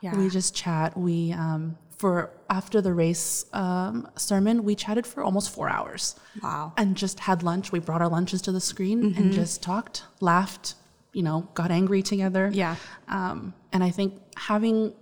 Yeah. 0.00 0.16
We 0.16 0.28
just 0.30 0.54
chat. 0.54 0.96
We 0.96 1.32
um, 1.32 1.76
for 1.98 2.30
after 2.50 2.80
the 2.80 2.92
race 2.92 3.46
um, 3.52 4.08
sermon, 4.16 4.64
we 4.64 4.74
chatted 4.74 5.06
for 5.06 5.22
almost 5.22 5.50
four 5.50 5.68
hours. 5.68 6.14
Wow. 6.42 6.72
And 6.76 6.96
just 6.96 7.20
had 7.20 7.42
lunch. 7.42 7.72
We 7.72 7.78
brought 7.78 8.02
our 8.02 8.08
lunches 8.08 8.42
to 8.42 8.52
the 8.52 8.60
screen 8.60 9.14
and 9.16 9.32
just 9.32 9.62
talked, 9.62 10.04
laughed, 10.20 10.74
you 11.12 11.22
know, 11.22 11.48
got 11.54 11.70
angry 11.70 12.02
together. 12.02 12.50
Yeah. 12.52 12.76
Um, 13.08 13.54
and 13.72 13.82
I 13.82 13.90
think 13.90 14.20
having 14.36 14.92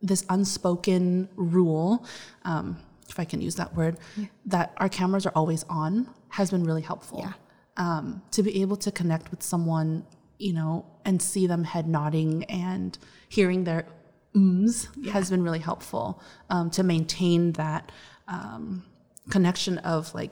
this 0.00 0.24
unspoken 0.28 1.28
rule, 1.36 2.04
um, 2.44 2.76
if 3.08 3.20
I 3.20 3.24
can 3.24 3.40
use 3.40 3.54
that 3.56 3.74
word, 3.76 3.98
that 4.46 4.72
our 4.78 4.88
cameras 4.88 5.26
are 5.26 5.32
always 5.36 5.64
on 5.68 6.10
has 6.30 6.50
been 6.50 6.64
really 6.64 6.82
helpful. 6.82 7.20
Yeah. 7.20 7.32
Um, 7.76 8.22
to 8.32 8.42
be 8.42 8.60
able 8.62 8.76
to 8.76 8.90
connect 8.90 9.30
with 9.30 9.42
someone, 9.42 10.04
you 10.38 10.52
know, 10.52 10.84
and 11.04 11.22
see 11.22 11.46
them 11.46 11.62
head 11.62 11.86
nodding 11.86 12.44
and 12.44 12.98
hearing 13.28 13.64
their 13.64 13.86
ums 14.34 14.88
has 15.10 15.30
been 15.30 15.42
really 15.42 15.58
helpful 15.58 16.22
um, 16.50 16.70
to 16.70 16.82
maintain 16.82 17.52
that 17.52 17.92
um, 18.28 18.84
connection 19.30 19.78
of 19.78 20.14
like, 20.14 20.30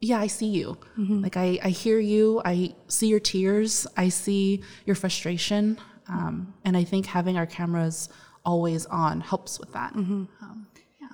yeah, 0.00 0.20
I 0.20 0.26
see 0.28 0.46
you. 0.46 0.78
Like 1.22 1.36
I, 1.36 1.58
I 1.62 1.70
hear 1.70 1.98
you. 1.98 2.40
I 2.44 2.74
see 2.86 3.08
your 3.08 3.20
tears. 3.20 3.86
I 3.96 4.10
see 4.10 4.62
your 4.86 4.94
frustration. 4.94 5.78
Um, 6.08 6.54
and 6.64 6.76
I 6.76 6.84
think 6.84 7.06
having 7.06 7.36
our 7.36 7.46
cameras 7.46 8.08
always 8.44 8.86
on 8.86 9.20
helps 9.20 9.58
with 9.58 9.72
that. 9.72 9.92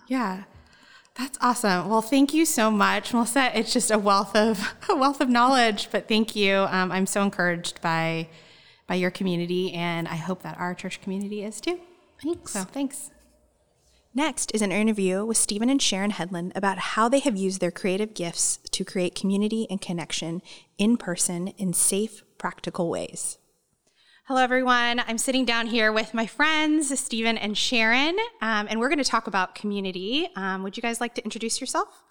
Yeah. 0.09 0.45
That's 1.17 1.39
awesome. 1.41 1.89
Well, 1.89 2.03
thank 2.03 2.35
you 2.35 2.45
so 2.45 2.71
much, 2.73 3.15
Melissa. 3.15 3.57
It's 3.57 3.73
just 3.73 3.91
a 3.93 3.99
wealth 3.99 4.35
of 4.35 4.75
a 4.89 4.97
wealth 4.97 5.21
of 5.21 5.29
knowledge. 5.29 5.89
But 5.93 6.09
thank 6.09 6.35
you. 6.35 6.57
Um, 6.57 6.91
I'm 6.91 7.07
so 7.07 7.23
encouraged 7.23 7.81
by 7.81 8.29
by 8.87 8.97
your 8.97 9.11
community, 9.11 9.73
and 9.73 10.09
I 10.09 10.17
hope 10.17 10.43
that 10.43 10.59
our 10.59 10.75
church 10.75 11.01
community 11.01 11.45
is 11.45 11.61
too. 11.61 11.79
Thanks. 12.23 12.53
So 12.53 12.65
thanks. 12.65 13.11
Next 14.15 14.53
is 14.55 14.63
an 14.63 14.71
interview 14.71 15.25
with 15.25 15.37
Stephen 15.37 15.69
and 15.69 15.83
Sharon 15.83 16.11
Headland 16.11 16.53
about 16.55 16.79
how 16.79 17.09
they 17.09 17.19
have 17.19 17.37
used 17.37 17.61
their 17.61 17.73
creative 17.73 18.15
gifts 18.15 18.59
to 18.71 18.85
create 18.85 19.17
community 19.17 19.67
and 19.69 19.81
connection 19.81 20.41
in 20.79 20.97
person 20.97 21.49
in 21.49 21.73
safe, 21.73 22.23
practical 22.39 22.89
ways. 22.89 23.39
Hello, 24.29 24.41
everyone. 24.41 25.03
I'm 25.07 25.19
sitting 25.19 25.45
down 25.45 25.67
here 25.67 25.93
with 25.93 26.15
my 26.15 26.27
friends, 26.27 26.99
Stephen 26.99 27.37
and 27.37 27.59
Sharon, 27.59 28.17
um, 28.41 28.69
and 28.71 28.81
we're 28.81 28.89
going 28.89 28.99
to 28.99 29.05
talk 29.05 29.27
about 29.27 29.55
community. 29.55 30.29
Um, 30.37 30.63
would 30.63 30.77
you 30.77 30.83
guys 30.83 31.01
like 31.01 31.15
to 31.17 31.25
introduce 31.25 31.61
yourself? 31.61 32.03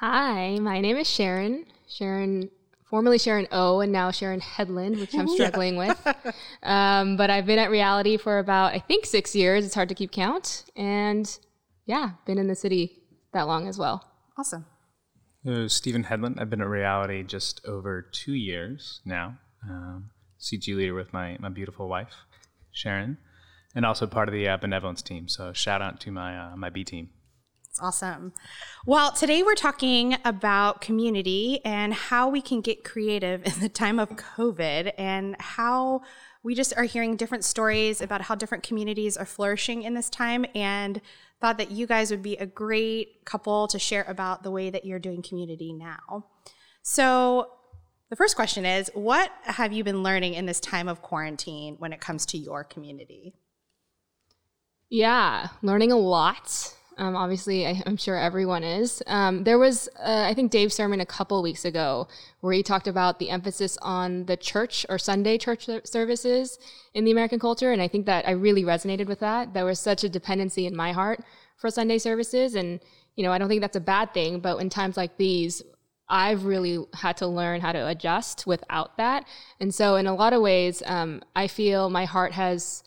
Hi, 0.00 0.58
my 0.58 0.80
name 0.80 0.96
is 0.96 1.08
Sharon. 1.08 1.66
Sharon, 1.86 2.50
formerly 2.94 3.18
Sharon 3.18 3.48
O, 3.50 3.80
and 3.80 3.90
now 3.90 4.12
Sharon 4.12 4.38
Headland, 4.38 4.98
which 4.98 5.16
I'm 5.16 5.26
struggling 5.26 5.74
with. 5.74 5.98
Um, 6.62 7.16
but 7.16 7.28
I've 7.28 7.44
been 7.44 7.58
at 7.58 7.70
reality 7.70 8.16
for 8.16 8.38
about, 8.38 8.72
I 8.72 8.78
think, 8.78 9.04
six 9.04 9.34
years. 9.34 9.66
It's 9.66 9.74
hard 9.74 9.90
to 9.90 9.94
keep 9.94 10.12
count. 10.12 10.64
And 10.76 11.38
yeah, 11.84 12.12
been 12.24 12.38
in 12.38 12.46
the 12.46 12.54
city 12.54 13.02
that 13.34 13.42
long 13.42 13.68
as 13.68 13.76
well. 13.76 14.02
Awesome. 14.38 14.64
Uh, 15.46 15.68
Stephen 15.68 16.04
Headland. 16.04 16.38
I've 16.40 16.48
been 16.48 16.62
at 16.62 16.68
reality 16.68 17.22
just 17.22 17.60
over 17.66 18.00
two 18.00 18.32
years 18.32 19.00
now. 19.04 19.36
Um, 19.68 20.10
CG 20.40 20.74
leader 20.74 20.94
with 20.94 21.12
my, 21.12 21.36
my 21.38 21.50
beautiful 21.50 21.86
wife, 21.86 22.14
Sharon, 22.72 23.18
and 23.74 23.84
also 23.84 24.06
part 24.06 24.28
of 24.28 24.32
the 24.32 24.48
uh, 24.48 24.56
benevolence 24.56 25.02
team. 25.02 25.28
So 25.28 25.52
shout 25.52 25.82
out 25.82 26.00
to 26.00 26.10
my 26.10 26.38
uh, 26.38 26.56
my 26.56 26.70
B 26.70 26.82
team. 26.82 27.10
It's 27.74 27.82
awesome. 27.82 28.32
Well, 28.86 29.10
today 29.10 29.42
we're 29.42 29.56
talking 29.56 30.16
about 30.24 30.80
community 30.80 31.60
and 31.64 31.92
how 31.92 32.28
we 32.28 32.40
can 32.40 32.60
get 32.60 32.84
creative 32.84 33.44
in 33.44 33.58
the 33.58 33.68
time 33.68 33.98
of 33.98 34.10
COVID 34.10 34.92
and 34.96 35.34
how 35.40 36.02
we 36.44 36.54
just 36.54 36.72
are 36.76 36.84
hearing 36.84 37.16
different 37.16 37.44
stories 37.44 38.00
about 38.00 38.20
how 38.20 38.36
different 38.36 38.62
communities 38.62 39.16
are 39.16 39.26
flourishing 39.26 39.82
in 39.82 39.94
this 39.94 40.08
time 40.08 40.46
and 40.54 41.00
thought 41.40 41.58
that 41.58 41.72
you 41.72 41.88
guys 41.88 42.12
would 42.12 42.22
be 42.22 42.36
a 42.36 42.46
great 42.46 43.24
couple 43.24 43.66
to 43.66 43.80
share 43.80 44.04
about 44.06 44.44
the 44.44 44.52
way 44.52 44.70
that 44.70 44.84
you're 44.84 45.00
doing 45.00 45.20
community 45.20 45.72
now. 45.72 46.26
So, 46.82 47.50
the 48.08 48.14
first 48.14 48.36
question 48.36 48.64
is 48.64 48.88
what 48.94 49.32
have 49.42 49.72
you 49.72 49.82
been 49.82 50.04
learning 50.04 50.34
in 50.34 50.46
this 50.46 50.60
time 50.60 50.86
of 50.86 51.02
quarantine 51.02 51.74
when 51.80 51.92
it 51.92 52.00
comes 52.00 52.24
to 52.26 52.38
your 52.38 52.62
community? 52.62 53.34
Yeah, 54.88 55.48
learning 55.60 55.90
a 55.90 55.96
lot. 55.96 56.76
Um, 56.96 57.16
obviously, 57.16 57.66
I, 57.66 57.82
I'm 57.86 57.96
sure 57.96 58.16
everyone 58.16 58.62
is. 58.62 59.02
Um, 59.06 59.44
there 59.44 59.58
was, 59.58 59.88
uh, 59.98 60.26
I 60.28 60.34
think, 60.34 60.50
Dave's 60.50 60.74
sermon 60.74 61.00
a 61.00 61.06
couple 61.06 61.42
weeks 61.42 61.64
ago 61.64 62.08
where 62.40 62.52
he 62.52 62.62
talked 62.62 62.86
about 62.86 63.18
the 63.18 63.30
emphasis 63.30 63.76
on 63.82 64.26
the 64.26 64.36
church 64.36 64.86
or 64.88 64.98
Sunday 64.98 65.38
church 65.38 65.68
services 65.84 66.58
in 66.94 67.04
the 67.04 67.10
American 67.10 67.38
culture. 67.38 67.72
And 67.72 67.82
I 67.82 67.88
think 67.88 68.06
that 68.06 68.28
I 68.28 68.32
really 68.32 68.62
resonated 68.62 69.06
with 69.06 69.20
that. 69.20 69.54
There 69.54 69.64
was 69.64 69.80
such 69.80 70.04
a 70.04 70.08
dependency 70.08 70.66
in 70.66 70.76
my 70.76 70.92
heart 70.92 71.20
for 71.56 71.70
Sunday 71.70 71.98
services. 71.98 72.54
And, 72.54 72.80
you 73.16 73.24
know, 73.24 73.32
I 73.32 73.38
don't 73.38 73.48
think 73.48 73.60
that's 73.60 73.76
a 73.76 73.80
bad 73.80 74.14
thing, 74.14 74.40
but 74.40 74.58
in 74.58 74.70
times 74.70 74.96
like 74.96 75.16
these, 75.16 75.62
I've 76.08 76.44
really 76.44 76.84
had 76.92 77.16
to 77.18 77.26
learn 77.26 77.60
how 77.60 77.72
to 77.72 77.86
adjust 77.88 78.46
without 78.46 78.96
that. 78.98 79.26
And 79.60 79.74
so, 79.74 79.96
in 79.96 80.06
a 80.06 80.14
lot 80.14 80.32
of 80.32 80.42
ways, 80.42 80.82
um, 80.86 81.22
I 81.34 81.46
feel 81.46 81.88
my 81.88 82.04
heart 82.04 82.32
has 82.32 82.84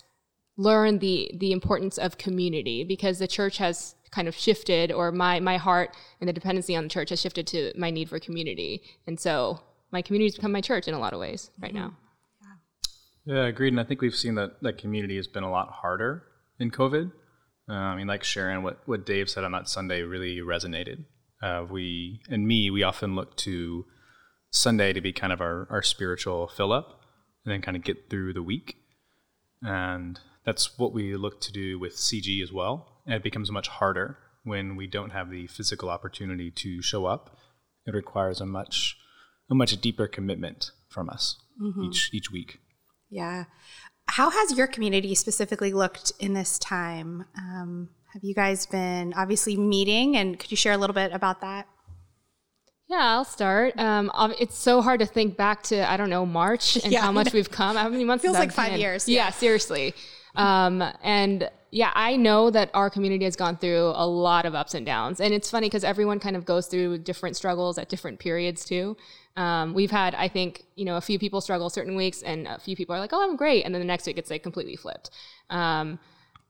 learned 0.58 1.00
the 1.00 1.32
the 1.36 1.52
importance 1.52 1.98
of 1.98 2.18
community 2.18 2.84
because 2.84 3.20
the 3.20 3.28
church 3.28 3.58
has 3.58 3.96
kind 4.12 4.28
of 4.28 4.36
shifted, 4.36 4.92
or 4.92 5.12
my 5.12 5.40
my 5.40 5.58
heart 5.58 5.96
and 6.20 6.28
the 6.28 6.34
dependency 6.34 6.76
on 6.76 6.84
the 6.84 6.90
church 6.90 7.10
has 7.10 7.22
shifted 7.22 7.48
to 7.48 7.72
my 7.78 7.90
need 7.90 8.10
for 8.10 8.20
community. 8.20 8.82
And 9.06 9.20
so, 9.20 9.62
my 9.92 10.02
community 10.02 10.28
has 10.28 10.36
become 10.36 10.52
my 10.52 10.62
church 10.62 10.88
in 10.88 10.94
a 10.94 11.00
lot 11.00 11.14
of 11.14 11.20
ways 11.20 11.52
right 11.60 11.74
now. 11.74 11.96
Yeah, 13.26 13.46
agreed. 13.46 13.74
And 13.74 13.80
I 13.80 13.84
think 13.84 14.02
we've 14.02 14.16
seen 14.16 14.36
that 14.36 14.62
that 14.62 14.78
community 14.78 15.18
has 15.18 15.28
been 15.28 15.44
a 15.44 15.52
lot 15.52 15.70
harder 15.70 16.24
in 16.60 16.72
COVID. 16.72 17.12
Uh, 17.70 17.74
I 17.74 17.96
mean, 17.96 18.08
like 18.08 18.24
Sharon, 18.24 18.64
what 18.64 18.80
what 18.86 19.06
Dave 19.06 19.30
said 19.30 19.44
on 19.44 19.52
that 19.52 19.68
Sunday 19.68 20.02
really 20.02 20.38
resonated. 20.38 21.06
Uh, 21.42 21.66
we 21.70 22.22
and 22.30 22.48
me, 22.48 22.72
we 22.72 22.84
often 22.84 23.16
look 23.16 23.36
to 23.38 23.86
Sunday 24.50 24.94
to 24.94 25.02
be 25.02 25.12
kind 25.12 25.34
of 25.34 25.42
our, 25.42 25.68
our 25.70 25.82
spiritual 25.82 26.48
fill 26.48 26.72
up, 26.72 27.02
and 27.46 27.54
then 27.54 27.62
kind 27.62 27.76
of 27.76 27.84
get 27.84 28.10
through 28.10 28.34
the 28.34 28.42
week. 28.42 28.78
And 29.62 30.20
that's 30.48 30.80
what 30.80 30.94
we 30.94 31.18
look 31.18 31.42
to 31.42 31.52
do 31.52 31.78
with 31.78 31.98
CG 31.98 32.42
as 32.42 32.54
well. 32.54 33.02
And 33.06 33.14
it 33.14 33.22
becomes 33.22 33.52
much 33.52 33.68
harder 33.68 34.18
when 34.46 34.78
we 34.78 34.88
don't 34.88 35.10
have 35.10 35.30
the 35.30 35.46
physical 35.48 35.90
opportunity 35.90 36.50
to 36.52 36.82
show 36.82 37.06
up. 37.06 37.38
It 37.86 37.94
requires 37.94 38.40
a 38.40 38.46
much 38.46 38.96
a 39.52 39.56
much 39.56 39.80
deeper 39.82 40.08
commitment 40.08 40.72
from 40.90 41.10
us 41.10 41.36
each 41.84 42.10
each 42.14 42.32
week. 42.32 42.60
Yeah. 43.10 43.44
How 44.08 44.30
has 44.30 44.58
your 44.58 44.68
community 44.68 45.16
specifically 45.16 45.74
looked 45.74 46.14
in 46.18 46.34
this 46.34 46.58
time? 46.58 47.26
Um, 47.38 47.90
have 48.14 48.24
you 48.24 48.34
guys 48.34 48.66
been 48.66 49.14
obviously 49.18 49.58
meeting, 49.58 50.16
and 50.16 50.40
could 50.40 50.50
you 50.50 50.58
share 50.58 50.74
a 50.74 50.78
little 50.78 50.94
bit 50.94 51.12
about 51.12 51.42
that? 51.42 51.68
Yeah, 52.88 53.00
I'll 53.02 53.26
start. 53.26 53.78
Um, 53.78 54.10
it's 54.40 54.58
so 54.58 54.82
hard 54.82 55.02
to 55.02 55.06
think 55.06 55.36
back 55.36 55.64
to 55.64 55.90
I 55.92 55.98
don't 55.98 56.10
know 56.10 56.26
March 56.26 56.78
and 56.78 56.94
yeah, 56.94 57.02
how 57.02 57.12
much 57.12 57.34
we've 57.34 57.52
come. 57.52 57.76
How 57.76 57.90
many 57.90 58.06
months? 58.06 58.22
Feels 58.24 58.40
like 58.40 58.54
five 58.54 58.80
years. 58.80 59.10
Yeah, 59.10 59.26
yeah 59.26 59.30
seriously. 59.32 59.94
Um, 60.36 60.84
and 61.04 61.50
yeah, 61.72 61.92
I 61.96 62.16
know 62.16 62.50
that 62.50 62.70
our 62.74 62.90
community 62.90 63.26
has 63.26 63.36
gone 63.36 63.58
through 63.58 63.92
a 63.96 64.08
lot 64.08 64.46
of 64.46 64.56
ups 64.56 64.74
and 64.74 64.86
downs, 64.86 65.20
and 65.20 65.34
it's 65.34 65.50
funny 65.50 65.68
because 65.68 65.84
everyone 65.84 66.20
kind 66.20 66.36
of 66.36 66.46
goes 66.46 66.68
through 66.68 67.00
different 67.00 67.36
struggles 67.36 67.78
at 67.78 67.90
different 67.90 68.20
periods 68.20 68.64
too. 68.64 68.96
Um, 69.36 69.74
we've 69.74 69.92
had, 69.92 70.16
I 70.16 70.28
think, 70.28 70.64
you 70.76 70.86
know, 70.86 70.98
a 70.98 71.02
few 71.02 71.20
people 71.20 71.42
struggle 71.42 71.70
certain 71.70 71.96
weeks, 71.96 72.22
and 72.22 72.48
a 72.48 72.60
few 72.60 72.76
people 72.76 72.96
are 72.96 73.00
like, 73.00 73.12
"Oh, 73.14 73.22
I'm 73.22 73.36
great," 73.36 73.66
and 73.66 73.74
then 73.74 73.82
the 73.82 73.88
next 73.88 74.08
week 74.08 74.18
it's 74.18 74.30
like 74.30 74.44
completely 74.44 74.76
flipped. 74.76 75.10
Um, 75.50 76.00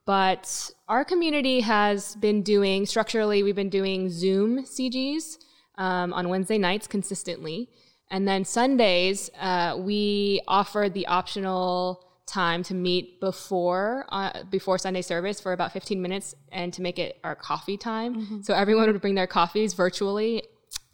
but 0.07 0.71
our 0.87 1.03
community 1.03 1.59
has 1.59 2.15
been 2.15 2.41
doing 2.41 2.85
structurally, 2.85 3.43
we've 3.43 3.57
been 3.57 3.69
doing 3.69 4.09
Zoom 4.09 4.63
CGs 4.63 5.37
um, 5.77 6.13
on 6.13 6.29
Wednesday 6.29 6.57
nights 6.57 6.87
consistently. 6.87 7.69
And 8.09 8.25
then 8.25 8.45
Sundays, 8.45 9.29
uh, 9.37 9.75
we 9.77 10.41
offered 10.47 10.93
the 10.93 11.07
optional 11.07 12.06
time 12.27 12.61
to 12.61 12.73
meet 12.73 13.19
before 13.19 14.05
uh, 14.09 14.43
before 14.51 14.77
Sunday 14.77 15.01
service 15.01 15.39
for 15.39 15.53
about 15.53 15.71
15 15.71 16.01
minutes 16.01 16.35
and 16.51 16.73
to 16.73 16.81
make 16.81 16.99
it 16.99 17.17
our 17.23 17.35
coffee 17.35 17.77
time. 17.77 18.15
Mm-hmm. 18.15 18.41
So 18.41 18.53
everyone 18.53 18.91
would 18.91 19.01
bring 19.01 19.15
their 19.15 19.27
coffees 19.27 19.73
virtually, 19.73 20.43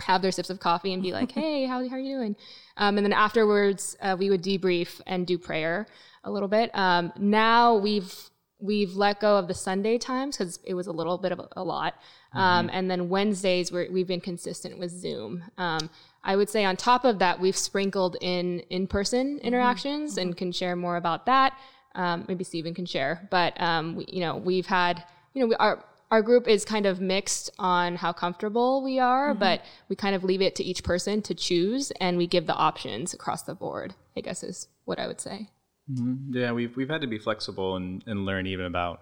have 0.02 0.22
their 0.22 0.32
sips 0.32 0.50
of 0.50 0.60
coffee, 0.60 0.94
and 0.94 1.02
be 1.04 1.12
like, 1.12 1.32
"Hey, 1.34 1.66
how, 1.66 1.88
how 1.90 1.96
are 1.96 2.00
you 2.00 2.18
doing?" 2.18 2.36
Um, 2.78 2.98
and 2.98 3.06
then 3.06 3.14
afterwards, 3.14 3.98
uh, 4.02 4.16
we 4.18 4.30
would 4.30 4.44
debrief 4.44 5.02
and 5.06 5.28
do 5.28 5.38
prayer 5.38 5.88
a 6.24 6.32
little 6.32 6.48
bit. 6.48 6.72
Um, 6.74 7.12
now 7.18 7.76
we've 7.76 8.14
we've 8.60 8.96
let 8.96 9.20
go 9.20 9.38
of 9.38 9.48
the 9.48 9.54
Sunday 9.54 9.98
times 9.98 10.38
because 10.38 10.60
it 10.64 10.74
was 10.74 10.88
a 10.88 10.92
little 10.92 11.18
bit 11.18 11.34
of 11.34 11.40
a, 11.40 11.48
a 11.58 11.64
lot. 11.64 11.96
Um, 12.32 12.68
mm-hmm. 12.68 12.76
And 12.78 12.92
then 12.92 13.10
Wednesdays, 13.10 13.72
we 13.72 14.00
have 14.00 14.08
been 14.08 14.22
consistent 14.22 14.80
with 14.80 14.92
Zoom. 14.92 15.44
Um, 15.58 15.90
I 16.24 16.36
would 16.36 16.50
say 16.50 16.64
on 16.64 16.78
top 16.78 17.04
of 17.06 17.20
that, 17.20 17.40
we've 17.40 17.58
sprinkled 17.58 18.18
in 18.22 18.60
in-person 18.70 19.38
mm-hmm. 19.38 19.46
interactions 19.46 20.12
mm-hmm. 20.12 20.22
and 20.22 20.38
can 20.38 20.52
share 20.52 20.76
more 20.76 20.96
about 20.96 21.26
that. 21.26 21.58
Um, 21.96 22.26
maybe 22.28 22.44
Stephen 22.44 22.74
can 22.74 22.86
share, 22.86 23.28
but 23.30 23.60
um, 23.62 23.96
we, 23.96 24.06
you 24.08 24.20
know, 24.22 24.38
we've 24.38 24.66
had, 24.66 25.04
you 25.34 25.42
know, 25.42 25.48
we, 25.48 25.56
our 25.56 25.84
our 26.10 26.22
group 26.22 26.48
is 26.48 26.64
kind 26.64 26.86
of 26.86 27.02
mixed 27.02 27.50
on 27.58 27.96
how 27.96 28.14
comfortable 28.14 28.84
we 28.84 29.00
are, 29.00 29.32
mm-hmm. 29.32 29.40
but 29.40 29.66
we 29.90 29.96
kind 29.96 30.16
of 30.16 30.24
leave 30.24 30.42
it 30.42 30.56
to 30.56 30.64
each 30.64 30.84
person 30.84 31.22
to 31.24 31.34
choose, 31.34 31.92
and 32.00 32.18
we 32.18 32.28
give 32.28 32.48
the 32.48 32.56
options 32.56 33.14
across 33.14 33.44
the 33.44 33.54
board. 33.56 33.94
I 34.18 34.22
guess 34.22 34.44
is 34.44 34.68
what 34.86 35.00
I 35.00 35.08
would 35.08 35.22
say. 35.22 35.50
Mm-hmm. 35.92 36.36
Yeah, 36.36 36.52
we've 36.52 36.76
we've 36.76 36.90
had 36.90 37.02
to 37.02 37.08
be 37.08 37.20
flexible 37.20 37.76
and, 37.76 38.04
and 38.08 38.26
learn 38.26 38.48
even 38.48 38.66
about 38.66 39.02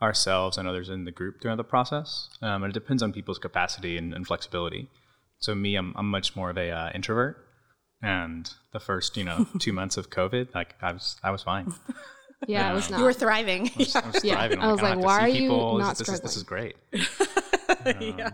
ourselves 0.00 0.58
and 0.58 0.68
others 0.68 0.88
in 0.88 1.04
the 1.04 1.12
group 1.12 1.40
throughout 1.40 1.56
the 1.56 1.64
process. 1.64 2.28
Um, 2.42 2.64
and 2.64 2.72
it 2.72 2.74
depends 2.74 3.02
on 3.02 3.12
people's 3.12 3.38
capacity 3.38 3.96
and, 3.96 4.12
and, 4.12 4.26
flexibility. 4.26 4.88
So 5.42 5.54
me, 5.54 5.76
I'm, 5.76 5.92
I'm 5.96 6.08
much 6.08 6.34
more 6.36 6.50
of 6.50 6.58
a 6.58 6.70
uh, 6.70 6.90
introvert. 6.94 7.36
And 8.00 8.52
the 8.72 8.80
first, 8.80 9.16
you 9.16 9.24
know, 9.24 9.46
two 9.58 9.72
months 9.72 9.96
of 9.96 10.10
COVID, 10.10 10.54
like 10.54 10.74
I 10.80 10.92
was, 10.92 11.16
I 11.22 11.30
was 11.30 11.42
fine. 11.42 11.72
Yeah, 12.48 12.68
I 12.68 12.72
was 12.74 12.90
not. 12.90 12.98
You 12.98 13.04
were 13.04 13.12
thriving. 13.12 13.68
I 13.68 13.78
was, 13.78 13.94
I 13.94 14.10
was 14.10 14.24
yeah. 14.24 14.34
thriving. 14.34 14.58
I 14.58 14.72
was 14.72 14.82
like, 14.82 14.98
why 14.98 15.20
are 15.20 15.28
you 15.28 15.48
not 15.48 15.96
this, 15.96 16.08
this, 16.08 16.16
is, 16.16 16.20
this 16.22 16.36
is 16.36 16.42
great. 16.42 16.74
um, 16.92 17.94
yeah. 18.00 18.30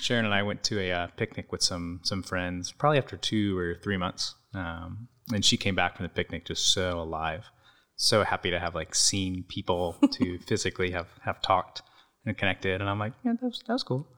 Sharon 0.00 0.24
and 0.24 0.34
I 0.34 0.42
went 0.42 0.64
to 0.64 0.80
a 0.80 0.90
uh, 0.90 1.06
picnic 1.16 1.52
with 1.52 1.62
some 1.62 2.00
some 2.02 2.24
friends, 2.24 2.72
probably 2.72 2.98
after 2.98 3.16
two 3.16 3.56
or 3.56 3.76
three 3.80 3.96
months, 3.96 4.34
um, 4.52 5.06
and 5.32 5.44
she 5.44 5.56
came 5.56 5.76
back 5.76 5.96
from 5.96 6.06
the 6.06 6.08
picnic 6.08 6.44
just 6.44 6.72
so 6.72 7.00
alive 7.00 7.44
so 8.02 8.24
happy 8.24 8.50
to 8.50 8.58
have 8.58 8.74
like 8.74 8.94
seen 8.94 9.44
people 9.48 9.96
to 10.10 10.38
physically 10.40 10.90
have 10.90 11.08
have 11.20 11.40
talked 11.40 11.82
and 12.26 12.36
connected 12.36 12.80
and 12.80 12.90
i'm 12.90 12.98
like 12.98 13.12
yeah 13.24 13.32
that 13.32 13.46
was, 13.46 13.62
that 13.66 13.72
was 13.72 13.82
cool 13.82 14.08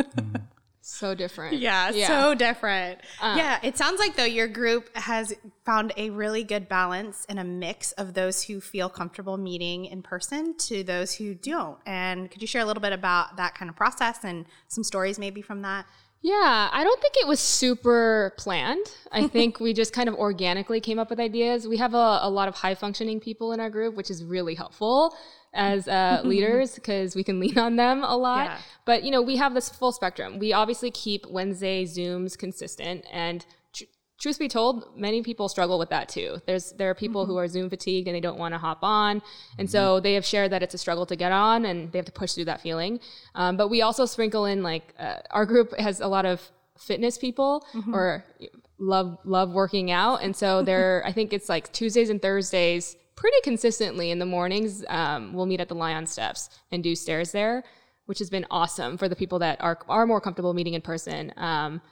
mm. 0.00 0.42
So 0.80 1.14
different. 1.14 1.56
Yeah, 1.58 1.90
yeah, 1.90 2.06
so 2.06 2.34
different. 2.34 3.00
Uh, 3.20 3.34
yeah 3.36 3.58
it 3.62 3.76
sounds 3.76 3.98
like 3.98 4.16
though 4.16 4.24
your 4.24 4.48
group 4.48 4.94
has 4.96 5.34
found 5.64 5.92
a 5.96 6.10
really 6.10 6.44
good 6.44 6.68
balance 6.68 7.26
and 7.28 7.38
a 7.38 7.44
mix 7.44 7.92
of 7.92 8.14
those 8.14 8.42
who 8.42 8.60
feel 8.60 8.88
comfortable 8.88 9.36
meeting 9.36 9.86
in 9.86 10.02
person 10.02 10.56
to 10.58 10.82
those 10.82 11.14
who 11.14 11.34
don't. 11.34 11.78
And 11.86 12.30
could 12.30 12.40
you 12.40 12.48
share 12.48 12.62
a 12.62 12.64
little 12.64 12.80
bit 12.80 12.92
about 12.92 13.36
that 13.36 13.54
kind 13.54 13.68
of 13.68 13.76
process 13.76 14.24
and 14.24 14.46
some 14.68 14.84
stories 14.84 15.18
maybe 15.18 15.42
from 15.42 15.62
that? 15.62 15.86
Yeah, 16.22 16.68
I 16.70 16.84
don't 16.84 17.00
think 17.00 17.14
it 17.16 17.26
was 17.26 17.40
super 17.40 18.34
planned. 18.36 18.86
I 19.10 19.26
think 19.28 19.58
we 19.58 19.72
just 19.72 19.92
kind 19.92 20.08
of 20.08 20.14
organically 20.14 20.80
came 20.80 20.98
up 20.98 21.08
with 21.08 21.18
ideas. 21.18 21.66
We 21.66 21.78
have 21.78 21.94
a, 21.94 22.20
a 22.22 22.28
lot 22.30 22.48
of 22.48 22.54
high 22.54 22.74
functioning 22.74 23.20
people 23.20 23.52
in 23.52 23.60
our 23.60 23.70
group, 23.70 23.94
which 23.94 24.10
is 24.10 24.22
really 24.24 24.54
helpful 24.54 25.16
as 25.52 25.88
uh, 25.88 26.22
leaders 26.24 26.74
because 26.74 27.14
we 27.14 27.24
can 27.24 27.40
lean 27.40 27.58
on 27.58 27.76
them 27.76 28.04
a 28.04 28.16
lot. 28.16 28.46
Yeah. 28.46 28.58
But 28.84 29.02
you 29.04 29.10
know, 29.10 29.22
we 29.22 29.36
have 29.36 29.54
this 29.54 29.68
full 29.68 29.92
spectrum. 29.92 30.38
We 30.38 30.52
obviously 30.52 30.90
keep 30.90 31.26
Wednesday 31.28 31.84
Zooms 31.84 32.36
consistent 32.36 33.04
and 33.12 33.44
truth 34.20 34.38
be 34.38 34.48
told, 34.48 34.96
many 34.96 35.22
people 35.22 35.48
struggle 35.48 35.78
with 35.78 35.88
that 35.88 36.08
too. 36.08 36.40
There's 36.46 36.72
there 36.72 36.90
are 36.90 36.94
people 36.94 37.22
mm-hmm. 37.22 37.32
who 37.32 37.38
are 37.38 37.48
Zoom 37.48 37.70
fatigued 37.70 38.06
and 38.06 38.14
they 38.14 38.20
don't 38.20 38.38
want 38.38 38.54
to 38.54 38.58
hop 38.58 38.78
on, 38.82 39.22
and 39.58 39.66
mm-hmm. 39.66 39.72
so 39.72 40.00
they 40.00 40.14
have 40.14 40.24
shared 40.24 40.52
that 40.52 40.62
it's 40.62 40.74
a 40.74 40.78
struggle 40.78 41.06
to 41.06 41.16
get 41.16 41.32
on, 41.32 41.64
and 41.64 41.90
they 41.90 41.98
have 41.98 42.06
to 42.06 42.12
push 42.12 42.34
through 42.34 42.44
that 42.44 42.60
feeling. 42.60 43.00
Um, 43.34 43.56
but 43.56 43.68
we 43.68 43.82
also 43.82 44.06
sprinkle 44.06 44.44
in 44.44 44.62
like 44.62 44.94
uh, 44.98 45.16
our 45.30 45.46
group 45.46 45.76
has 45.78 46.00
a 46.00 46.06
lot 46.06 46.26
of 46.26 46.40
fitness 46.78 47.18
people 47.18 47.66
mm-hmm. 47.72 47.94
or 47.94 48.24
love 48.78 49.18
love 49.24 49.50
working 49.50 49.90
out, 49.90 50.22
and 50.22 50.36
so 50.36 50.62
there 50.62 51.02
I 51.04 51.12
think 51.12 51.32
it's 51.32 51.48
like 51.48 51.72
Tuesdays 51.72 52.10
and 52.10 52.20
Thursdays 52.20 52.96
pretty 53.20 53.36
consistently 53.44 54.10
in 54.10 54.18
the 54.18 54.30
mornings. 54.36 54.82
Um, 54.88 55.34
we'll 55.34 55.50
meet 55.52 55.60
at 55.60 55.68
the 55.68 55.74
Lyon 55.74 56.06
Steps 56.06 56.48
and 56.72 56.82
do 56.82 56.94
stairs 56.94 57.32
there, 57.32 57.62
which 58.06 58.18
has 58.18 58.30
been 58.30 58.46
awesome 58.50 58.96
for 58.96 59.08
the 59.10 59.16
people 59.22 59.38
that 59.40 59.60
are 59.60 59.78
are 59.88 60.06
more 60.06 60.22
comfortable 60.22 60.54
meeting 60.54 60.74
in 60.74 60.80
person. 60.80 61.32
Um, 61.36 61.82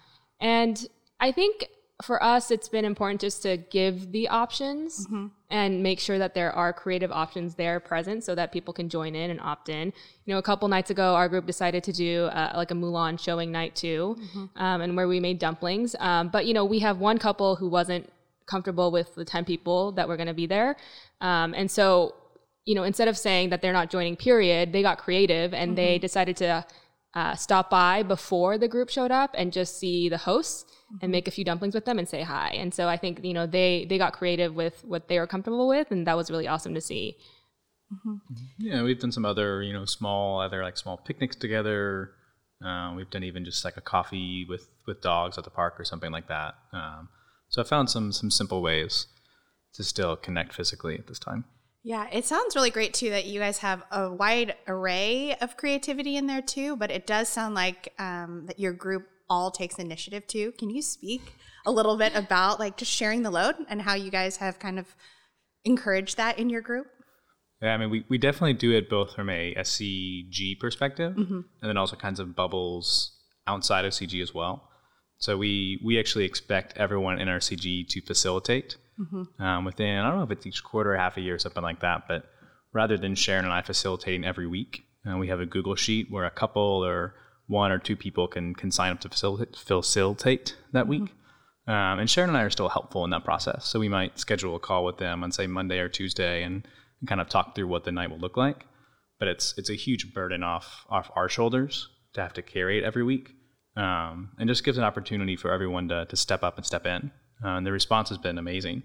and 0.40 0.86
I 1.20 1.30
think 1.32 1.68
for 2.02 2.22
us, 2.22 2.50
it's 2.50 2.68
been 2.68 2.84
important 2.84 3.20
just 3.20 3.42
to 3.42 3.56
give 3.56 4.12
the 4.12 4.28
options 4.28 5.06
mm-hmm. 5.06 5.26
and 5.50 5.82
make 5.82 5.98
sure 6.00 6.18
that 6.18 6.32
there 6.32 6.52
are 6.52 6.72
creative 6.72 7.10
options 7.10 7.56
there 7.56 7.80
present 7.80 8.22
so 8.22 8.34
that 8.36 8.52
people 8.52 8.72
can 8.72 8.88
join 8.88 9.14
in 9.14 9.30
and 9.30 9.40
opt 9.40 9.68
in. 9.68 9.92
You 10.24 10.32
know, 10.32 10.38
a 10.38 10.42
couple 10.42 10.68
nights 10.68 10.90
ago, 10.90 11.14
our 11.14 11.28
group 11.28 11.44
decided 11.44 11.82
to 11.84 11.92
do 11.92 12.26
uh, 12.26 12.52
like 12.56 12.70
a 12.70 12.74
Mulan 12.74 13.18
showing 13.18 13.50
night 13.50 13.74
too, 13.74 14.16
mm-hmm. 14.18 14.62
um, 14.62 14.80
and 14.80 14.96
where 14.96 15.08
we 15.08 15.20
made 15.20 15.38
dumplings. 15.40 15.96
Um, 15.98 16.28
but, 16.28 16.46
you 16.46 16.54
know, 16.54 16.64
we 16.64 16.78
have 16.78 16.98
one 16.98 17.18
couple 17.18 17.56
who 17.56 17.68
wasn't 17.68 18.08
comfortable 18.48 18.90
with 18.90 19.14
the 19.14 19.24
10 19.24 19.44
people 19.44 19.92
that 19.92 20.08
were 20.08 20.16
going 20.16 20.28
to 20.28 20.34
be 20.34 20.46
there. 20.46 20.76
Um, 21.20 21.54
and 21.54 21.70
so, 21.70 22.14
you 22.64 22.74
know, 22.74 22.82
instead 22.82 23.08
of 23.08 23.16
saying 23.16 23.50
that 23.50 23.62
they're 23.62 23.72
not 23.72 23.90
joining, 23.90 24.16
period, 24.16 24.72
they 24.72 24.82
got 24.82 24.98
creative 24.98 25.54
and 25.54 25.70
mm-hmm. 25.70 25.76
they 25.76 25.98
decided 25.98 26.36
to 26.38 26.66
uh, 27.14 27.34
stop 27.34 27.70
by 27.70 28.02
before 28.02 28.58
the 28.58 28.68
group 28.68 28.88
showed 28.90 29.10
up 29.10 29.34
and 29.36 29.52
just 29.52 29.78
see 29.78 30.08
the 30.08 30.18
hosts 30.18 30.64
mm-hmm. 30.64 30.98
and 31.02 31.12
make 31.12 31.26
a 31.26 31.30
few 31.30 31.44
dumplings 31.44 31.74
with 31.74 31.84
them 31.84 31.98
and 31.98 32.08
say 32.08 32.22
hi. 32.22 32.48
And 32.50 32.72
so 32.72 32.88
I 32.88 32.96
think 32.96 33.24
you 33.24 33.34
know 33.34 33.46
they 33.46 33.86
they 33.88 33.98
got 33.98 34.12
creative 34.12 34.54
with 34.54 34.84
what 34.84 35.08
they 35.08 35.18
were 35.18 35.26
comfortable 35.26 35.68
with, 35.68 35.90
and 35.90 36.06
that 36.06 36.16
was 36.16 36.30
really 36.30 36.46
awesome 36.46 36.74
to 36.74 36.80
see. 36.80 37.16
Mm-hmm. 37.92 38.16
Yeah, 38.58 38.82
we've 38.82 39.00
done 39.00 39.12
some 39.12 39.24
other 39.24 39.62
you 39.62 39.72
know 39.72 39.84
small 39.84 40.40
other 40.40 40.62
like 40.62 40.76
small 40.76 40.96
picnics 40.96 41.36
together. 41.36 42.12
Uh, 42.64 42.92
we've 42.94 43.10
done 43.10 43.24
even 43.24 43.44
just 43.44 43.64
like 43.64 43.76
a 43.76 43.80
coffee 43.80 44.44
with 44.48 44.68
with 44.86 45.00
dogs 45.00 45.38
at 45.38 45.44
the 45.44 45.50
park 45.50 45.80
or 45.80 45.84
something 45.84 46.12
like 46.12 46.28
that. 46.28 46.54
Um, 46.72 47.08
so 47.58 47.62
I 47.62 47.66
found 47.66 47.90
some 47.90 48.12
some 48.12 48.30
simple 48.30 48.62
ways 48.62 49.08
to 49.74 49.82
still 49.82 50.14
connect 50.16 50.54
physically 50.54 50.96
at 50.96 51.08
this 51.08 51.18
time. 51.18 51.44
Yeah, 51.82 52.06
it 52.12 52.24
sounds 52.24 52.54
really 52.54 52.70
great 52.70 52.94
too 52.94 53.10
that 53.10 53.26
you 53.26 53.40
guys 53.40 53.58
have 53.58 53.82
a 53.90 54.12
wide 54.12 54.54
array 54.68 55.34
of 55.40 55.56
creativity 55.56 56.16
in 56.16 56.26
there 56.28 56.42
too. 56.42 56.76
But 56.76 56.92
it 56.92 57.04
does 57.06 57.28
sound 57.28 57.56
like 57.56 57.92
um, 57.98 58.44
that 58.46 58.60
your 58.60 58.72
group 58.72 59.08
all 59.28 59.50
takes 59.50 59.76
initiative 59.76 60.26
too. 60.28 60.52
Can 60.52 60.70
you 60.70 60.82
speak 60.82 61.34
a 61.66 61.72
little 61.72 61.96
bit 61.96 62.14
about 62.14 62.60
like 62.60 62.76
just 62.76 62.92
sharing 62.92 63.22
the 63.22 63.30
load 63.30 63.56
and 63.68 63.82
how 63.82 63.94
you 63.94 64.12
guys 64.12 64.36
have 64.36 64.60
kind 64.60 64.78
of 64.78 64.94
encouraged 65.64 66.16
that 66.16 66.38
in 66.38 66.48
your 66.48 66.62
group? 66.62 66.86
Yeah, 67.60 67.74
I 67.74 67.76
mean, 67.76 67.90
we, 67.90 68.04
we 68.08 68.18
definitely 68.18 68.52
do 68.52 68.70
it 68.70 68.88
both 68.88 69.14
from 69.14 69.28
a 69.30 69.52
SCG 69.56 70.60
perspective 70.60 71.16
mm-hmm. 71.16 71.40
and 71.60 71.68
then 71.68 71.76
also 71.76 71.96
kinds 71.96 72.20
of 72.20 72.36
bubbles 72.36 73.18
outside 73.48 73.84
of 73.84 73.92
CG 73.92 74.22
as 74.22 74.32
well. 74.32 74.68
So 75.18 75.36
we 75.36 75.80
we 75.84 75.98
actually 75.98 76.24
expect 76.24 76.76
everyone 76.76 77.20
in 77.20 77.28
our 77.28 77.38
CG 77.38 77.88
to 77.88 78.00
facilitate 78.00 78.76
mm-hmm. 78.98 79.42
um, 79.42 79.64
within 79.64 79.98
I 79.98 80.08
don't 80.08 80.18
know 80.18 80.24
if 80.24 80.30
it's 80.30 80.46
each 80.46 80.62
quarter 80.62 80.94
or 80.94 80.96
half 80.96 81.16
a 81.16 81.20
year 81.20 81.34
or 81.34 81.38
something 81.38 81.62
like 81.62 81.80
that, 81.80 82.06
but 82.08 82.24
rather 82.72 82.96
than 82.96 83.14
Sharon 83.14 83.44
and 83.44 83.52
I 83.52 83.62
facilitating 83.62 84.24
every 84.24 84.46
week, 84.46 84.84
uh, 85.08 85.16
we 85.16 85.28
have 85.28 85.40
a 85.40 85.46
Google 85.46 85.74
sheet 85.74 86.10
where 86.10 86.24
a 86.24 86.30
couple 86.30 86.84
or 86.84 87.14
one 87.48 87.72
or 87.72 87.78
two 87.78 87.96
people 87.96 88.28
can 88.28 88.54
can 88.54 88.70
sign 88.70 88.92
up 88.92 89.00
to 89.00 89.08
facilitate, 89.08 89.56
facilitate 89.56 90.56
that 90.72 90.82
mm-hmm. 90.82 90.90
week. 90.90 91.14
Um, 91.66 91.98
and 91.98 92.08
Sharon 92.08 92.30
and 92.30 92.38
I 92.38 92.42
are 92.42 92.50
still 92.50 92.70
helpful 92.70 93.04
in 93.04 93.10
that 93.10 93.24
process. 93.24 93.66
So 93.66 93.78
we 93.78 93.90
might 93.90 94.18
schedule 94.18 94.56
a 94.56 94.60
call 94.60 94.86
with 94.86 94.96
them 94.96 95.22
on 95.22 95.32
say 95.32 95.46
Monday 95.46 95.80
or 95.80 95.88
Tuesday 95.88 96.42
and, 96.42 96.66
and 97.00 97.08
kind 97.08 97.20
of 97.20 97.28
talk 97.28 97.54
through 97.54 97.66
what 97.66 97.84
the 97.84 97.92
night 97.92 98.10
will 98.10 98.18
look 98.18 98.36
like. 98.36 98.64
But 99.18 99.28
it's 99.28 99.54
it's 99.58 99.68
a 99.68 99.74
huge 99.74 100.14
burden 100.14 100.42
off 100.42 100.86
off 100.88 101.10
our 101.16 101.28
shoulders 101.28 101.88
to 102.14 102.22
have 102.22 102.32
to 102.34 102.42
carry 102.42 102.78
it 102.78 102.84
every 102.84 103.02
week, 103.02 103.34
um, 103.78 104.30
and 104.38 104.48
just 104.48 104.64
gives 104.64 104.78
an 104.78 104.84
opportunity 104.84 105.36
for 105.36 105.50
everyone 105.52 105.88
to 105.88 106.04
to 106.06 106.16
step 106.16 106.42
up 106.42 106.56
and 106.56 106.66
step 106.66 106.84
in. 106.86 107.10
Uh, 107.44 107.56
and 107.58 107.66
the 107.66 107.72
response 107.72 108.08
has 108.08 108.18
been 108.18 108.36
amazing, 108.38 108.82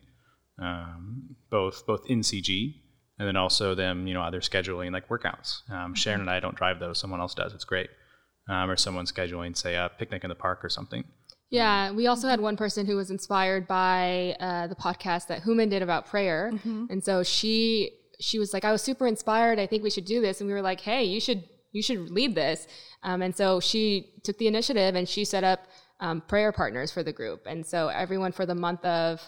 um, 0.62 1.36
both 1.50 1.86
both 1.88 2.04
in 2.08 2.22
CG 2.22 2.76
and 3.20 3.28
then 3.28 3.36
also 3.36 3.76
them 3.76 4.08
you 4.08 4.14
know 4.14 4.22
either 4.22 4.40
scheduling 4.42 4.92
like 4.92 5.08
workouts. 5.10 5.70
Um, 5.70 5.94
Sharon 5.96 6.22
and 6.22 6.30
I 6.30 6.40
don't 6.40 6.56
drive 6.56 6.80
those; 6.80 7.00
someone 7.00 7.20
else 7.20 7.34
does. 7.34 7.54
It's 7.54 7.66
great 7.66 7.90
um, 8.50 8.70
or 8.70 8.76
someone 8.76 9.06
scheduling, 9.06 9.56
say, 9.58 9.76
a 9.76 9.90
picnic 9.98 10.24
in 10.24 10.30
the 10.30 10.36
park 10.36 10.64
or 10.64 10.70
something. 10.70 11.04
Yeah, 11.50 11.92
we 11.92 12.08
also 12.08 12.28
had 12.28 12.40
one 12.42 12.58
person 12.58 12.86
who 12.88 12.96
was 12.96 13.12
inspired 13.12 13.68
by 13.68 14.36
uh, 14.40 14.68
the 14.68 14.76
podcast 14.76 15.28
that 15.28 15.44
Human 15.44 15.70
did 15.70 15.82
about 15.84 16.08
prayer, 16.08 16.52
Mm-hmm. 16.54 16.86
and 16.90 17.04
so 17.04 17.24
she 17.24 17.92
she 18.20 18.40
was 18.40 18.54
like, 18.54 18.66
"I 18.66 18.72
was 18.72 18.82
super 18.82 19.08
inspired. 19.08 19.60
I 19.60 19.68
think 19.68 19.84
we 19.84 19.90
should 19.90 20.06
do 20.06 20.22
this." 20.22 20.40
And 20.42 20.48
we 20.48 20.54
were 20.54 20.62
like, 20.62 20.82
"Hey, 20.82 21.04
you 21.04 21.20
should 21.20 21.44
you 21.74 21.84
should 21.84 22.10
lead 22.10 22.36
this." 22.36 22.68
Um, 23.04 23.22
and 23.22 23.36
so 23.36 23.60
she 23.60 24.14
took 24.24 24.38
the 24.38 24.48
initiative 24.48 24.96
and 24.96 25.08
she 25.08 25.26
set 25.26 25.44
up 25.44 25.68
um, 26.00 26.22
prayer 26.22 26.52
partners 26.52 26.92
for 26.92 27.04
the 27.04 27.14
group. 27.14 27.46
And 27.46 27.66
so 27.66 27.88
everyone 27.88 28.32
for 28.32 28.46
the 28.46 28.56
month 28.56 28.84
of 28.86 29.22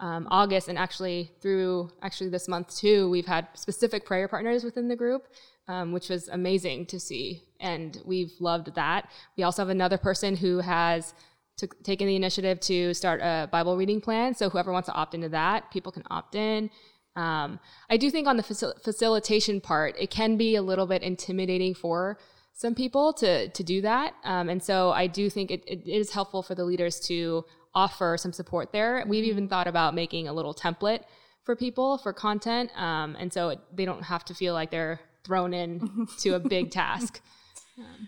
um, 0.00 0.28
August 0.30 0.68
and 0.68 0.78
actually 0.78 1.32
through 1.40 1.90
actually 2.02 2.30
this 2.30 2.48
month 2.48 2.76
too, 2.76 3.10
we've 3.10 3.26
had 3.26 3.48
specific 3.54 4.04
prayer 4.04 4.28
partners 4.28 4.62
within 4.62 4.88
the 4.88 4.96
group, 4.96 5.26
um, 5.66 5.92
which 5.92 6.08
was 6.08 6.28
amazing 6.28 6.86
to 6.86 7.00
see, 7.00 7.42
and 7.60 8.00
we've 8.04 8.32
loved 8.40 8.74
that. 8.74 9.10
We 9.36 9.42
also 9.42 9.62
have 9.62 9.70
another 9.70 9.98
person 9.98 10.36
who 10.36 10.58
has 10.60 11.14
took, 11.56 11.82
taken 11.82 12.06
the 12.06 12.16
initiative 12.16 12.60
to 12.60 12.94
start 12.94 13.20
a 13.20 13.48
Bible 13.50 13.76
reading 13.76 14.00
plan. 14.00 14.34
So 14.34 14.48
whoever 14.48 14.72
wants 14.72 14.86
to 14.86 14.94
opt 14.94 15.14
into 15.14 15.28
that, 15.30 15.70
people 15.70 15.92
can 15.92 16.04
opt 16.10 16.34
in. 16.34 16.70
Um, 17.18 17.58
I 17.90 17.96
do 17.96 18.10
think 18.10 18.28
on 18.28 18.36
the 18.36 18.44
facil- 18.44 18.80
facilitation 18.82 19.60
part, 19.60 19.96
it 19.98 20.10
can 20.10 20.36
be 20.36 20.54
a 20.54 20.62
little 20.62 20.86
bit 20.86 21.02
intimidating 21.02 21.74
for 21.74 22.16
some 22.52 22.74
people 22.74 23.12
to 23.14 23.48
to 23.48 23.62
do 23.62 23.80
that, 23.82 24.14
um, 24.24 24.48
and 24.48 24.62
so 24.62 24.90
I 24.90 25.06
do 25.06 25.28
think 25.30 25.50
it, 25.50 25.64
it 25.66 25.86
is 25.86 26.12
helpful 26.12 26.42
for 26.42 26.54
the 26.54 26.64
leaders 26.64 27.00
to 27.00 27.44
offer 27.74 28.16
some 28.18 28.32
support 28.32 28.72
there. 28.72 29.04
We've 29.06 29.24
even 29.24 29.48
thought 29.48 29.66
about 29.66 29.94
making 29.94 30.28
a 30.28 30.32
little 30.32 30.54
template 30.54 31.02
for 31.42 31.56
people 31.56 31.98
for 31.98 32.12
content, 32.12 32.70
um, 32.76 33.16
and 33.18 33.32
so 33.32 33.50
it, 33.50 33.60
they 33.72 33.84
don't 33.84 34.02
have 34.02 34.24
to 34.26 34.34
feel 34.34 34.54
like 34.54 34.70
they're 34.70 35.00
thrown 35.24 35.52
in 35.54 36.06
to 36.18 36.34
a 36.34 36.38
big 36.38 36.70
task. 36.70 37.20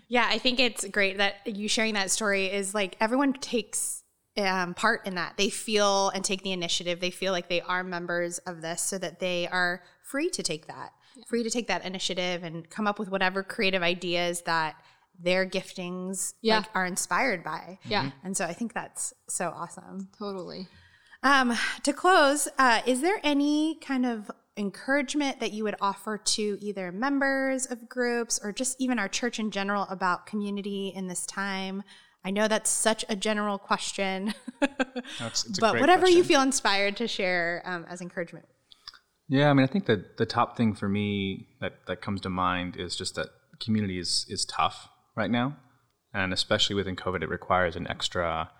Yeah, 0.09 0.27
I 0.29 0.37
think 0.37 0.59
it's 0.59 0.85
great 0.89 1.19
that 1.19 1.47
you 1.47 1.69
sharing 1.69 1.93
that 1.93 2.11
story 2.11 2.47
is 2.47 2.75
like 2.75 2.97
everyone 2.99 3.31
takes 3.31 4.00
um, 4.37 4.73
part 4.73 5.05
in 5.05 5.15
that. 5.15 5.35
They 5.37 5.49
feel 5.49 6.09
and 6.09 6.23
take 6.23 6.43
the 6.43 6.51
initiative. 6.51 6.99
They 6.99 7.11
feel 7.11 7.31
like 7.33 7.49
they 7.49 7.61
are 7.61 7.83
members 7.83 8.37
of 8.39 8.61
this 8.61 8.81
so 8.81 8.97
that 8.97 9.19
they 9.19 9.47
are 9.47 9.83
free 10.03 10.29
to 10.31 10.43
take 10.43 10.67
that, 10.67 10.91
free 11.27 11.43
to 11.43 11.49
take 11.49 11.67
that 11.67 11.85
initiative 11.85 12.43
and 12.43 12.69
come 12.69 12.87
up 12.87 12.97
with 12.99 13.09
whatever 13.09 13.43
creative 13.43 13.81
ideas 13.83 14.41
that 14.43 14.75
their 15.19 15.45
giftings 15.45 16.33
Yeah. 16.41 16.57
like, 16.59 16.69
are 16.73 16.85
inspired 16.85 17.43
by. 17.43 17.77
Yeah, 17.85 18.11
And 18.23 18.35
so 18.35 18.45
I 18.45 18.53
think 18.53 18.73
that's 18.73 19.13
so 19.29 19.49
awesome. 19.55 20.09
totally. 20.17 20.67
Um, 21.23 21.53
to 21.83 21.93
close, 21.93 22.47
uh, 22.57 22.81
is 22.87 23.01
there 23.01 23.19
any 23.23 23.75
kind 23.75 24.05
of 24.07 24.31
encouragement 24.57 25.39
that 25.39 25.51
you 25.53 25.63
would 25.63 25.75
offer 25.79 26.17
to 26.17 26.57
either 26.61 26.91
members 26.91 27.65
of 27.67 27.87
groups 27.87 28.39
or 28.43 28.51
just 28.51 28.75
even 28.79 28.97
our 28.97 29.07
church 29.07 29.37
in 29.39 29.51
general 29.51 29.83
about 29.89 30.25
community 30.25 30.91
in 30.95 31.07
this 31.07 31.25
time? 31.25 31.83
I 32.23 32.31
know 32.31 32.47
that's 32.47 32.69
such 32.69 33.03
a 33.09 33.15
general 33.15 33.57
question, 33.57 34.33
it's 35.19 35.43
but 35.59 35.79
whatever 35.79 36.07
you 36.07 36.23
feel 36.23 36.41
inspired 36.41 36.97
to 36.97 37.07
share 37.07 37.63
um, 37.65 37.85
as 37.89 38.01
encouragement. 38.01 38.45
Yeah, 39.27 39.49
I 39.49 39.53
mean, 39.53 39.63
I 39.63 39.67
think 39.67 39.85
that 39.85 40.17
the 40.17 40.25
top 40.25 40.57
thing 40.57 40.75
for 40.75 40.89
me 40.89 41.47
that, 41.61 41.85
that 41.87 42.01
comes 42.01 42.21
to 42.21 42.29
mind 42.29 42.75
is 42.77 42.95
just 42.95 43.15
that 43.15 43.29
community 43.61 43.97
is, 43.97 44.25
is 44.27 44.45
tough 44.45 44.89
right 45.15 45.31
now. 45.31 45.55
And 46.13 46.33
especially 46.33 46.75
within 46.75 46.97
COVID, 46.97 47.23
it 47.23 47.29
requires 47.29 47.77
an 47.77 47.87
extra, 47.87 48.51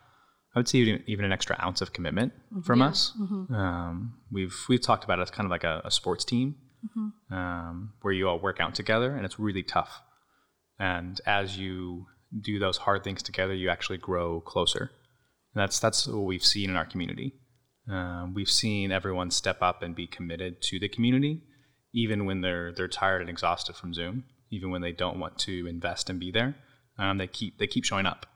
I 0.56 0.60
would 0.60 0.70
say 0.70 0.78
even, 0.80 1.04
even 1.08 1.26
an 1.26 1.34
extra 1.34 1.62
ounce 1.62 1.82
of 1.82 1.92
commitment 1.92 2.32
from 2.64 2.82
us. 2.82 3.12
Um, 3.54 4.14
we've, 4.32 4.56
we've 4.70 4.82
talked 4.82 5.04
about 5.04 5.20
it 5.20 5.24
as 5.24 5.32
kind 5.32 5.46
of 5.46 5.52
like 5.52 5.66
a, 5.66 5.82
a 5.84 5.92
sports 5.92 6.24
team 6.24 6.56
um, 7.30 7.92
where 8.02 8.14
you 8.14 8.30
all 8.30 8.40
work 8.40 8.62
out 8.62 8.74
together 8.74 9.14
and 9.16 9.26
it's 9.26 9.38
really 9.38 9.64
tough. 9.64 10.02
And 10.80 11.20
as 11.26 11.58
you 11.58 12.06
do 12.40 12.60
those 12.60 12.78
hard 12.78 13.04
things 13.04 13.22
together, 13.22 13.54
you 13.54 13.70
actually 13.70 13.98
grow 13.98 14.42
closer. 14.42 14.92
And 15.54 15.62
that's, 15.62 15.80
that's 15.80 16.08
what 16.08 16.24
we've 16.24 16.46
seen 16.46 16.70
in 16.70 16.76
our 16.76 16.86
community. 16.86 17.34
Um, 17.90 18.34
we've 18.34 18.50
seen 18.50 18.92
everyone 18.92 19.32
step 19.32 19.62
up 19.62 19.82
and 19.82 19.96
be 19.96 20.08
committed 20.08 20.62
to 20.64 20.80
the 20.80 20.88
community, 20.88 21.44
even 21.94 22.26
when 22.26 22.42
they're 22.42 22.72
they're 22.72 22.88
tired 22.88 23.22
and 23.22 23.30
exhausted 23.30 23.76
from 23.76 23.94
Zoom, 23.94 24.24
even 24.52 24.70
when 24.70 24.82
they 24.82 24.92
don't 24.92 25.20
want 25.20 25.38
to 25.40 25.68
invest 25.68 26.10
and 26.10 26.20
be 26.20 26.32
there. 26.32 26.56
Um, 26.98 27.18
they 27.18 27.28
keep 27.28 27.58
they 27.58 27.68
keep 27.68 27.84
showing 27.84 28.06
up, 28.06 28.28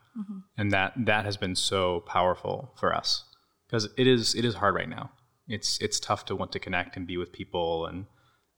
and 0.58 0.72
that 0.72 0.94
that 0.98 1.26
has 1.26 1.38
been 1.38 1.56
so 1.56 2.02
powerful 2.02 2.74
for 2.80 2.94
us 2.94 3.24
because 3.68 3.88
it 3.98 4.08
is 4.08 4.34
it 4.36 4.46
is 4.46 4.56
hard 4.56 4.76
right 4.76 4.90
now. 4.90 5.12
It's 5.48 5.80
it's 5.80 6.00
tough 6.00 6.26
to 6.26 6.36
want 6.36 6.52
to 6.54 6.60
connect 6.60 6.98
and 6.98 7.06
be 7.06 7.18
with 7.18 7.32
people, 7.32 7.86
and 7.86 8.08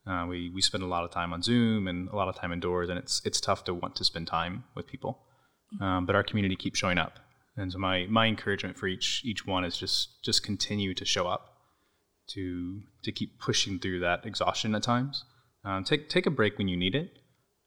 uh, 0.07 0.25
we 0.25 0.49
we 0.49 0.61
spend 0.61 0.83
a 0.83 0.87
lot 0.87 1.03
of 1.03 1.11
time 1.11 1.33
on 1.33 1.41
Zoom 1.41 1.87
and 1.87 2.07
a 2.09 2.15
lot 2.15 2.29
of 2.29 2.35
time 2.35 2.53
indoors, 2.53 2.89
and 2.89 2.97
it's 2.97 3.21
it's 3.25 3.41
tough 3.41 3.65
to 3.65 3.73
want 3.73 3.95
to 3.97 4.05
spend 4.05 4.27
time 4.27 4.63
with 4.73 4.87
people. 4.87 5.19
Um, 5.81 6.05
but 6.05 6.15
our 6.15 6.23
community 6.23 6.55
keeps 6.55 6.79
showing 6.79 6.97
up, 6.97 7.19
and 7.55 7.71
so 7.71 7.77
my 7.77 8.05
my 8.09 8.25
encouragement 8.27 8.77
for 8.77 8.87
each 8.87 9.21
each 9.25 9.45
one 9.45 9.65
is 9.65 9.77
just 9.77 10.23
just 10.23 10.43
continue 10.43 10.93
to 10.93 11.05
show 11.05 11.27
up, 11.27 11.57
to 12.29 12.81
to 13.03 13.11
keep 13.11 13.39
pushing 13.39 13.79
through 13.79 13.99
that 13.99 14.25
exhaustion 14.25 14.75
at 14.75 14.83
times. 14.83 15.23
Um, 15.65 15.83
take 15.83 16.09
take 16.09 16.25
a 16.25 16.31
break 16.31 16.57
when 16.57 16.67
you 16.67 16.77
need 16.77 16.95
it, 16.95 17.11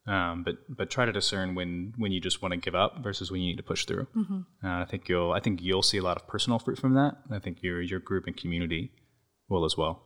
um, 0.07 0.43
but 0.43 0.55
but 0.67 0.89
try 0.89 1.05
to 1.05 1.11
discern 1.11 1.53
when 1.55 1.93
when 1.97 2.11
you 2.11 2.19
just 2.19 2.41
want 2.41 2.53
to 2.53 2.57
give 2.57 2.73
up 2.75 3.03
versus 3.03 3.31
when 3.31 3.41
you 3.41 3.47
need 3.51 3.57
to 3.57 3.63
push 3.63 3.85
through. 3.85 4.07
Uh, 4.63 4.81
I 4.81 4.85
think 4.85 5.07
you'll 5.07 5.31
I 5.31 5.39
think 5.39 5.61
you'll 5.61 5.83
see 5.83 5.99
a 5.99 6.03
lot 6.03 6.17
of 6.17 6.27
personal 6.27 6.57
fruit 6.59 6.79
from 6.79 6.95
that. 6.95 7.17
I 7.31 7.39
think 7.39 7.61
your 7.61 7.81
your 7.81 7.99
group 7.99 8.25
and 8.25 8.35
community 8.35 8.91
will 9.47 9.63
as 9.65 9.77
well. 9.77 10.03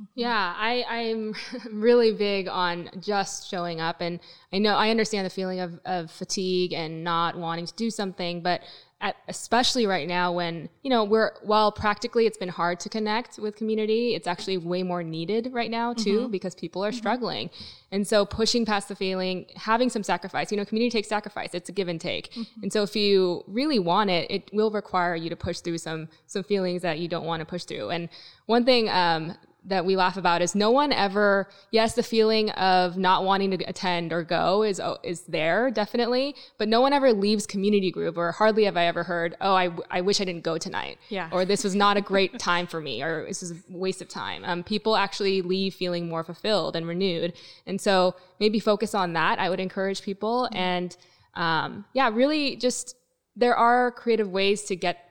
Mm-hmm. 0.00 0.20
Yeah, 0.20 0.54
I, 0.56 0.84
I'm 0.88 1.34
really 1.72 2.12
big 2.12 2.48
on 2.48 2.90
just 2.98 3.48
showing 3.48 3.80
up. 3.80 4.00
And 4.00 4.18
I 4.52 4.58
know 4.58 4.74
I 4.74 4.90
understand 4.90 5.24
the 5.24 5.30
feeling 5.30 5.60
of, 5.60 5.78
of 5.84 6.10
fatigue 6.10 6.72
and 6.72 7.04
not 7.04 7.36
wanting 7.36 7.66
to 7.66 7.74
do 7.74 7.90
something, 7.90 8.42
but 8.42 8.62
at, 9.00 9.14
especially 9.28 9.86
right 9.86 10.08
now 10.08 10.32
when, 10.32 10.68
you 10.82 10.90
know, 10.90 11.04
we're, 11.04 11.32
while 11.42 11.70
practically 11.70 12.26
it's 12.26 12.38
been 12.38 12.48
hard 12.48 12.80
to 12.80 12.88
connect 12.88 13.38
with 13.38 13.54
community, 13.54 14.14
it's 14.14 14.26
actually 14.26 14.56
way 14.56 14.82
more 14.82 15.04
needed 15.04 15.50
right 15.52 15.70
now 15.70 15.92
too, 15.92 16.22
mm-hmm. 16.22 16.30
because 16.30 16.56
people 16.56 16.84
are 16.84 16.90
mm-hmm. 16.90 16.98
struggling. 16.98 17.50
And 17.92 18.04
so 18.04 18.26
pushing 18.26 18.64
past 18.64 18.88
the 18.88 18.96
feeling, 18.96 19.46
having 19.54 19.90
some 19.90 20.02
sacrifice, 20.02 20.50
you 20.50 20.56
know, 20.56 20.64
community 20.64 20.90
takes 20.90 21.08
sacrifice. 21.08 21.50
It's 21.54 21.68
a 21.68 21.72
give 21.72 21.86
and 21.86 22.00
take. 22.00 22.36
And 22.62 22.72
so 22.72 22.82
if 22.82 22.96
you 22.96 23.44
really 23.46 23.78
want 23.78 24.10
it, 24.10 24.28
it 24.28 24.50
will 24.52 24.72
require 24.72 25.14
you 25.14 25.30
to 25.30 25.36
push 25.36 25.60
through 25.60 25.78
some, 25.78 26.08
some 26.26 26.42
feelings 26.42 26.82
that 26.82 26.98
you 26.98 27.06
don't 27.06 27.26
want 27.26 27.40
to 27.40 27.46
push 27.46 27.62
through. 27.62 27.90
And 27.90 28.08
one 28.46 28.64
thing, 28.64 28.88
um, 28.88 29.36
that 29.64 29.84
we 29.84 29.96
laugh 29.96 30.16
about 30.16 30.42
is 30.42 30.54
no 30.54 30.70
one 30.70 30.92
ever 30.92 31.48
yes 31.70 31.94
the 31.94 32.02
feeling 32.02 32.50
of 32.50 32.96
not 32.96 33.24
wanting 33.24 33.50
to 33.50 33.64
attend 33.64 34.12
or 34.12 34.22
go 34.22 34.62
is 34.62 34.78
oh, 34.80 34.98
is 35.02 35.22
there 35.22 35.70
definitely 35.70 36.34
but 36.58 36.68
no 36.68 36.80
one 36.80 36.92
ever 36.92 37.12
leaves 37.12 37.46
community 37.46 37.90
group 37.90 38.16
or 38.16 38.32
hardly 38.32 38.64
have 38.64 38.76
i 38.76 38.86
ever 38.86 39.02
heard 39.02 39.36
oh 39.40 39.54
i, 39.54 39.70
I 39.90 40.00
wish 40.00 40.20
i 40.20 40.24
didn't 40.24 40.44
go 40.44 40.58
tonight. 40.58 40.98
Yeah. 41.08 41.28
or 41.32 41.44
this 41.44 41.64
was 41.64 41.74
not 41.74 41.96
a 41.96 42.00
great 42.00 42.38
time 42.50 42.66
for 42.66 42.80
me 42.80 43.02
or 43.02 43.26
this 43.26 43.42
is 43.42 43.52
a 43.52 43.56
waste 43.68 44.02
of 44.02 44.08
time. 44.08 44.44
Um, 44.44 44.62
people 44.62 44.96
actually 44.96 45.42
leave 45.42 45.74
feeling 45.74 46.08
more 46.08 46.24
fulfilled 46.24 46.76
and 46.76 46.86
renewed. 46.86 47.32
And 47.66 47.80
so 47.80 48.14
maybe 48.40 48.60
focus 48.60 48.94
on 48.94 49.12
that. 49.14 49.38
I 49.38 49.50
would 49.50 49.60
encourage 49.60 50.02
people 50.02 50.48
and 50.52 50.96
um, 51.34 51.84
yeah 51.94 52.08
really 52.10 52.56
just 52.56 52.96
there 53.34 53.56
are 53.56 53.90
creative 53.90 54.30
ways 54.30 54.62
to 54.64 54.76
get 54.76 55.10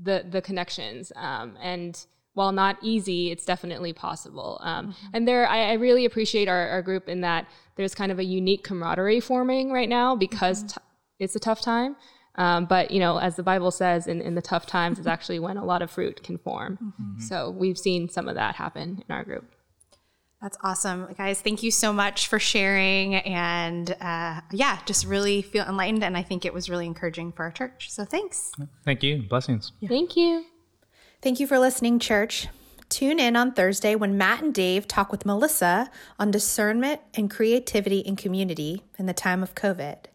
the 0.00 0.24
the 0.28 0.40
connections 0.40 1.12
um, 1.16 1.56
and 1.60 2.06
while 2.34 2.52
not 2.52 2.76
easy 2.82 3.30
it's 3.30 3.44
definitely 3.44 3.92
possible 3.92 4.60
um, 4.62 4.94
and 5.12 5.26
there 5.26 5.46
I, 5.48 5.70
I 5.70 5.72
really 5.74 6.04
appreciate 6.04 6.48
our, 6.48 6.68
our 6.68 6.82
group 6.82 7.08
in 7.08 7.20
that 7.22 7.48
there's 7.76 7.94
kind 7.94 8.12
of 8.12 8.18
a 8.18 8.24
unique 8.24 8.64
camaraderie 8.64 9.20
forming 9.20 9.72
right 9.72 9.88
now 9.88 10.16
because 10.16 10.62
t- 10.64 10.80
it's 11.18 11.36
a 11.36 11.40
tough 11.40 11.60
time 11.60 11.96
um, 12.36 12.66
but 12.66 12.90
you 12.90 13.00
know 13.00 13.18
as 13.18 13.36
the 13.36 13.42
bible 13.42 13.70
says 13.70 14.06
in, 14.06 14.20
in 14.20 14.34
the 14.34 14.42
tough 14.42 14.66
times 14.66 14.98
is 14.98 15.06
actually 15.06 15.38
when 15.38 15.56
a 15.56 15.64
lot 15.64 15.82
of 15.82 15.90
fruit 15.90 16.22
can 16.22 16.38
form 16.38 16.92
so 17.18 17.50
we've 17.50 17.78
seen 17.78 18.08
some 18.08 18.28
of 18.28 18.34
that 18.36 18.54
happen 18.54 19.02
in 19.08 19.14
our 19.14 19.24
group 19.24 19.44
That's 20.42 20.56
awesome. 20.62 21.06
Guys, 21.18 21.42
thank 21.42 21.62
you 21.62 21.70
so 21.70 21.92
much 21.92 22.26
for 22.26 22.38
sharing. 22.38 23.16
And 23.16 23.94
uh, 24.00 24.40
yeah, 24.52 24.78
just 24.86 25.04
really 25.04 25.42
feel 25.42 25.66
enlightened. 25.66 26.02
And 26.02 26.16
I 26.16 26.22
think 26.22 26.46
it 26.46 26.54
was 26.54 26.70
really 26.70 26.86
encouraging 26.86 27.32
for 27.32 27.42
our 27.44 27.50
church. 27.50 27.90
So 27.90 28.06
thanks. 28.06 28.50
Thank 28.86 29.02
you. 29.02 29.22
Blessings. 29.28 29.72
thank 29.86 30.16
you 30.16 30.46
Thank 31.22 31.38
you 31.38 31.46
for 31.46 31.58
listening, 31.58 31.98
church. 31.98 32.48
Tune 32.88 33.20
in 33.20 33.36
on 33.36 33.52
Thursday 33.52 33.94
when 33.94 34.16
Matt 34.16 34.42
and 34.42 34.54
Dave 34.54 34.88
talk 34.88 35.12
with 35.12 35.26
Melissa 35.26 35.90
on 36.18 36.30
discernment 36.30 37.02
and 37.12 37.30
creativity 37.30 37.98
in 37.98 38.16
community 38.16 38.84
in 38.98 39.04
the 39.04 39.12
time 39.12 39.42
of 39.42 39.54
COVID. 39.54 40.06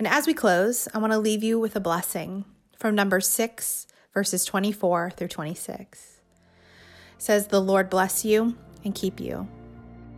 And 0.00 0.08
as 0.08 0.26
we 0.26 0.34
close, 0.34 0.88
I 0.92 0.98
want 0.98 1.12
to 1.12 1.18
leave 1.20 1.44
you 1.44 1.60
with 1.60 1.76
a 1.76 1.80
blessing 1.80 2.44
from 2.76 2.96
number 2.96 3.20
6, 3.20 3.86
verses 4.12 4.44
24 4.44 5.12
through 5.12 5.28
26. 5.28 6.00
It 6.00 7.22
says, 7.22 7.46
The 7.46 7.60
Lord 7.60 7.88
bless 7.88 8.24
you 8.24 8.56
and 8.84 8.96
keep 8.96 9.20
you. 9.20 9.46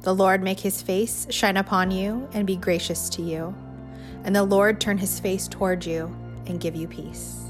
The 0.01 0.15
Lord 0.15 0.43
make 0.43 0.61
his 0.61 0.81
face 0.81 1.27
shine 1.29 1.59
upon 1.59 1.91
you 1.91 2.31
and 2.33 2.47
be 2.47 2.57
gracious 2.57 3.11
to 3.11 3.21
you. 3.21 3.55
And 4.25 4.35
the 4.35 4.45
Lord 4.45 4.81
turn 4.81 4.97
his 4.97 5.21
face 5.21 5.47
toward 5.47 5.85
you 5.85 6.07
and 6.47 6.59
give 6.59 6.75
you 6.75 6.89
peace. 6.89 7.44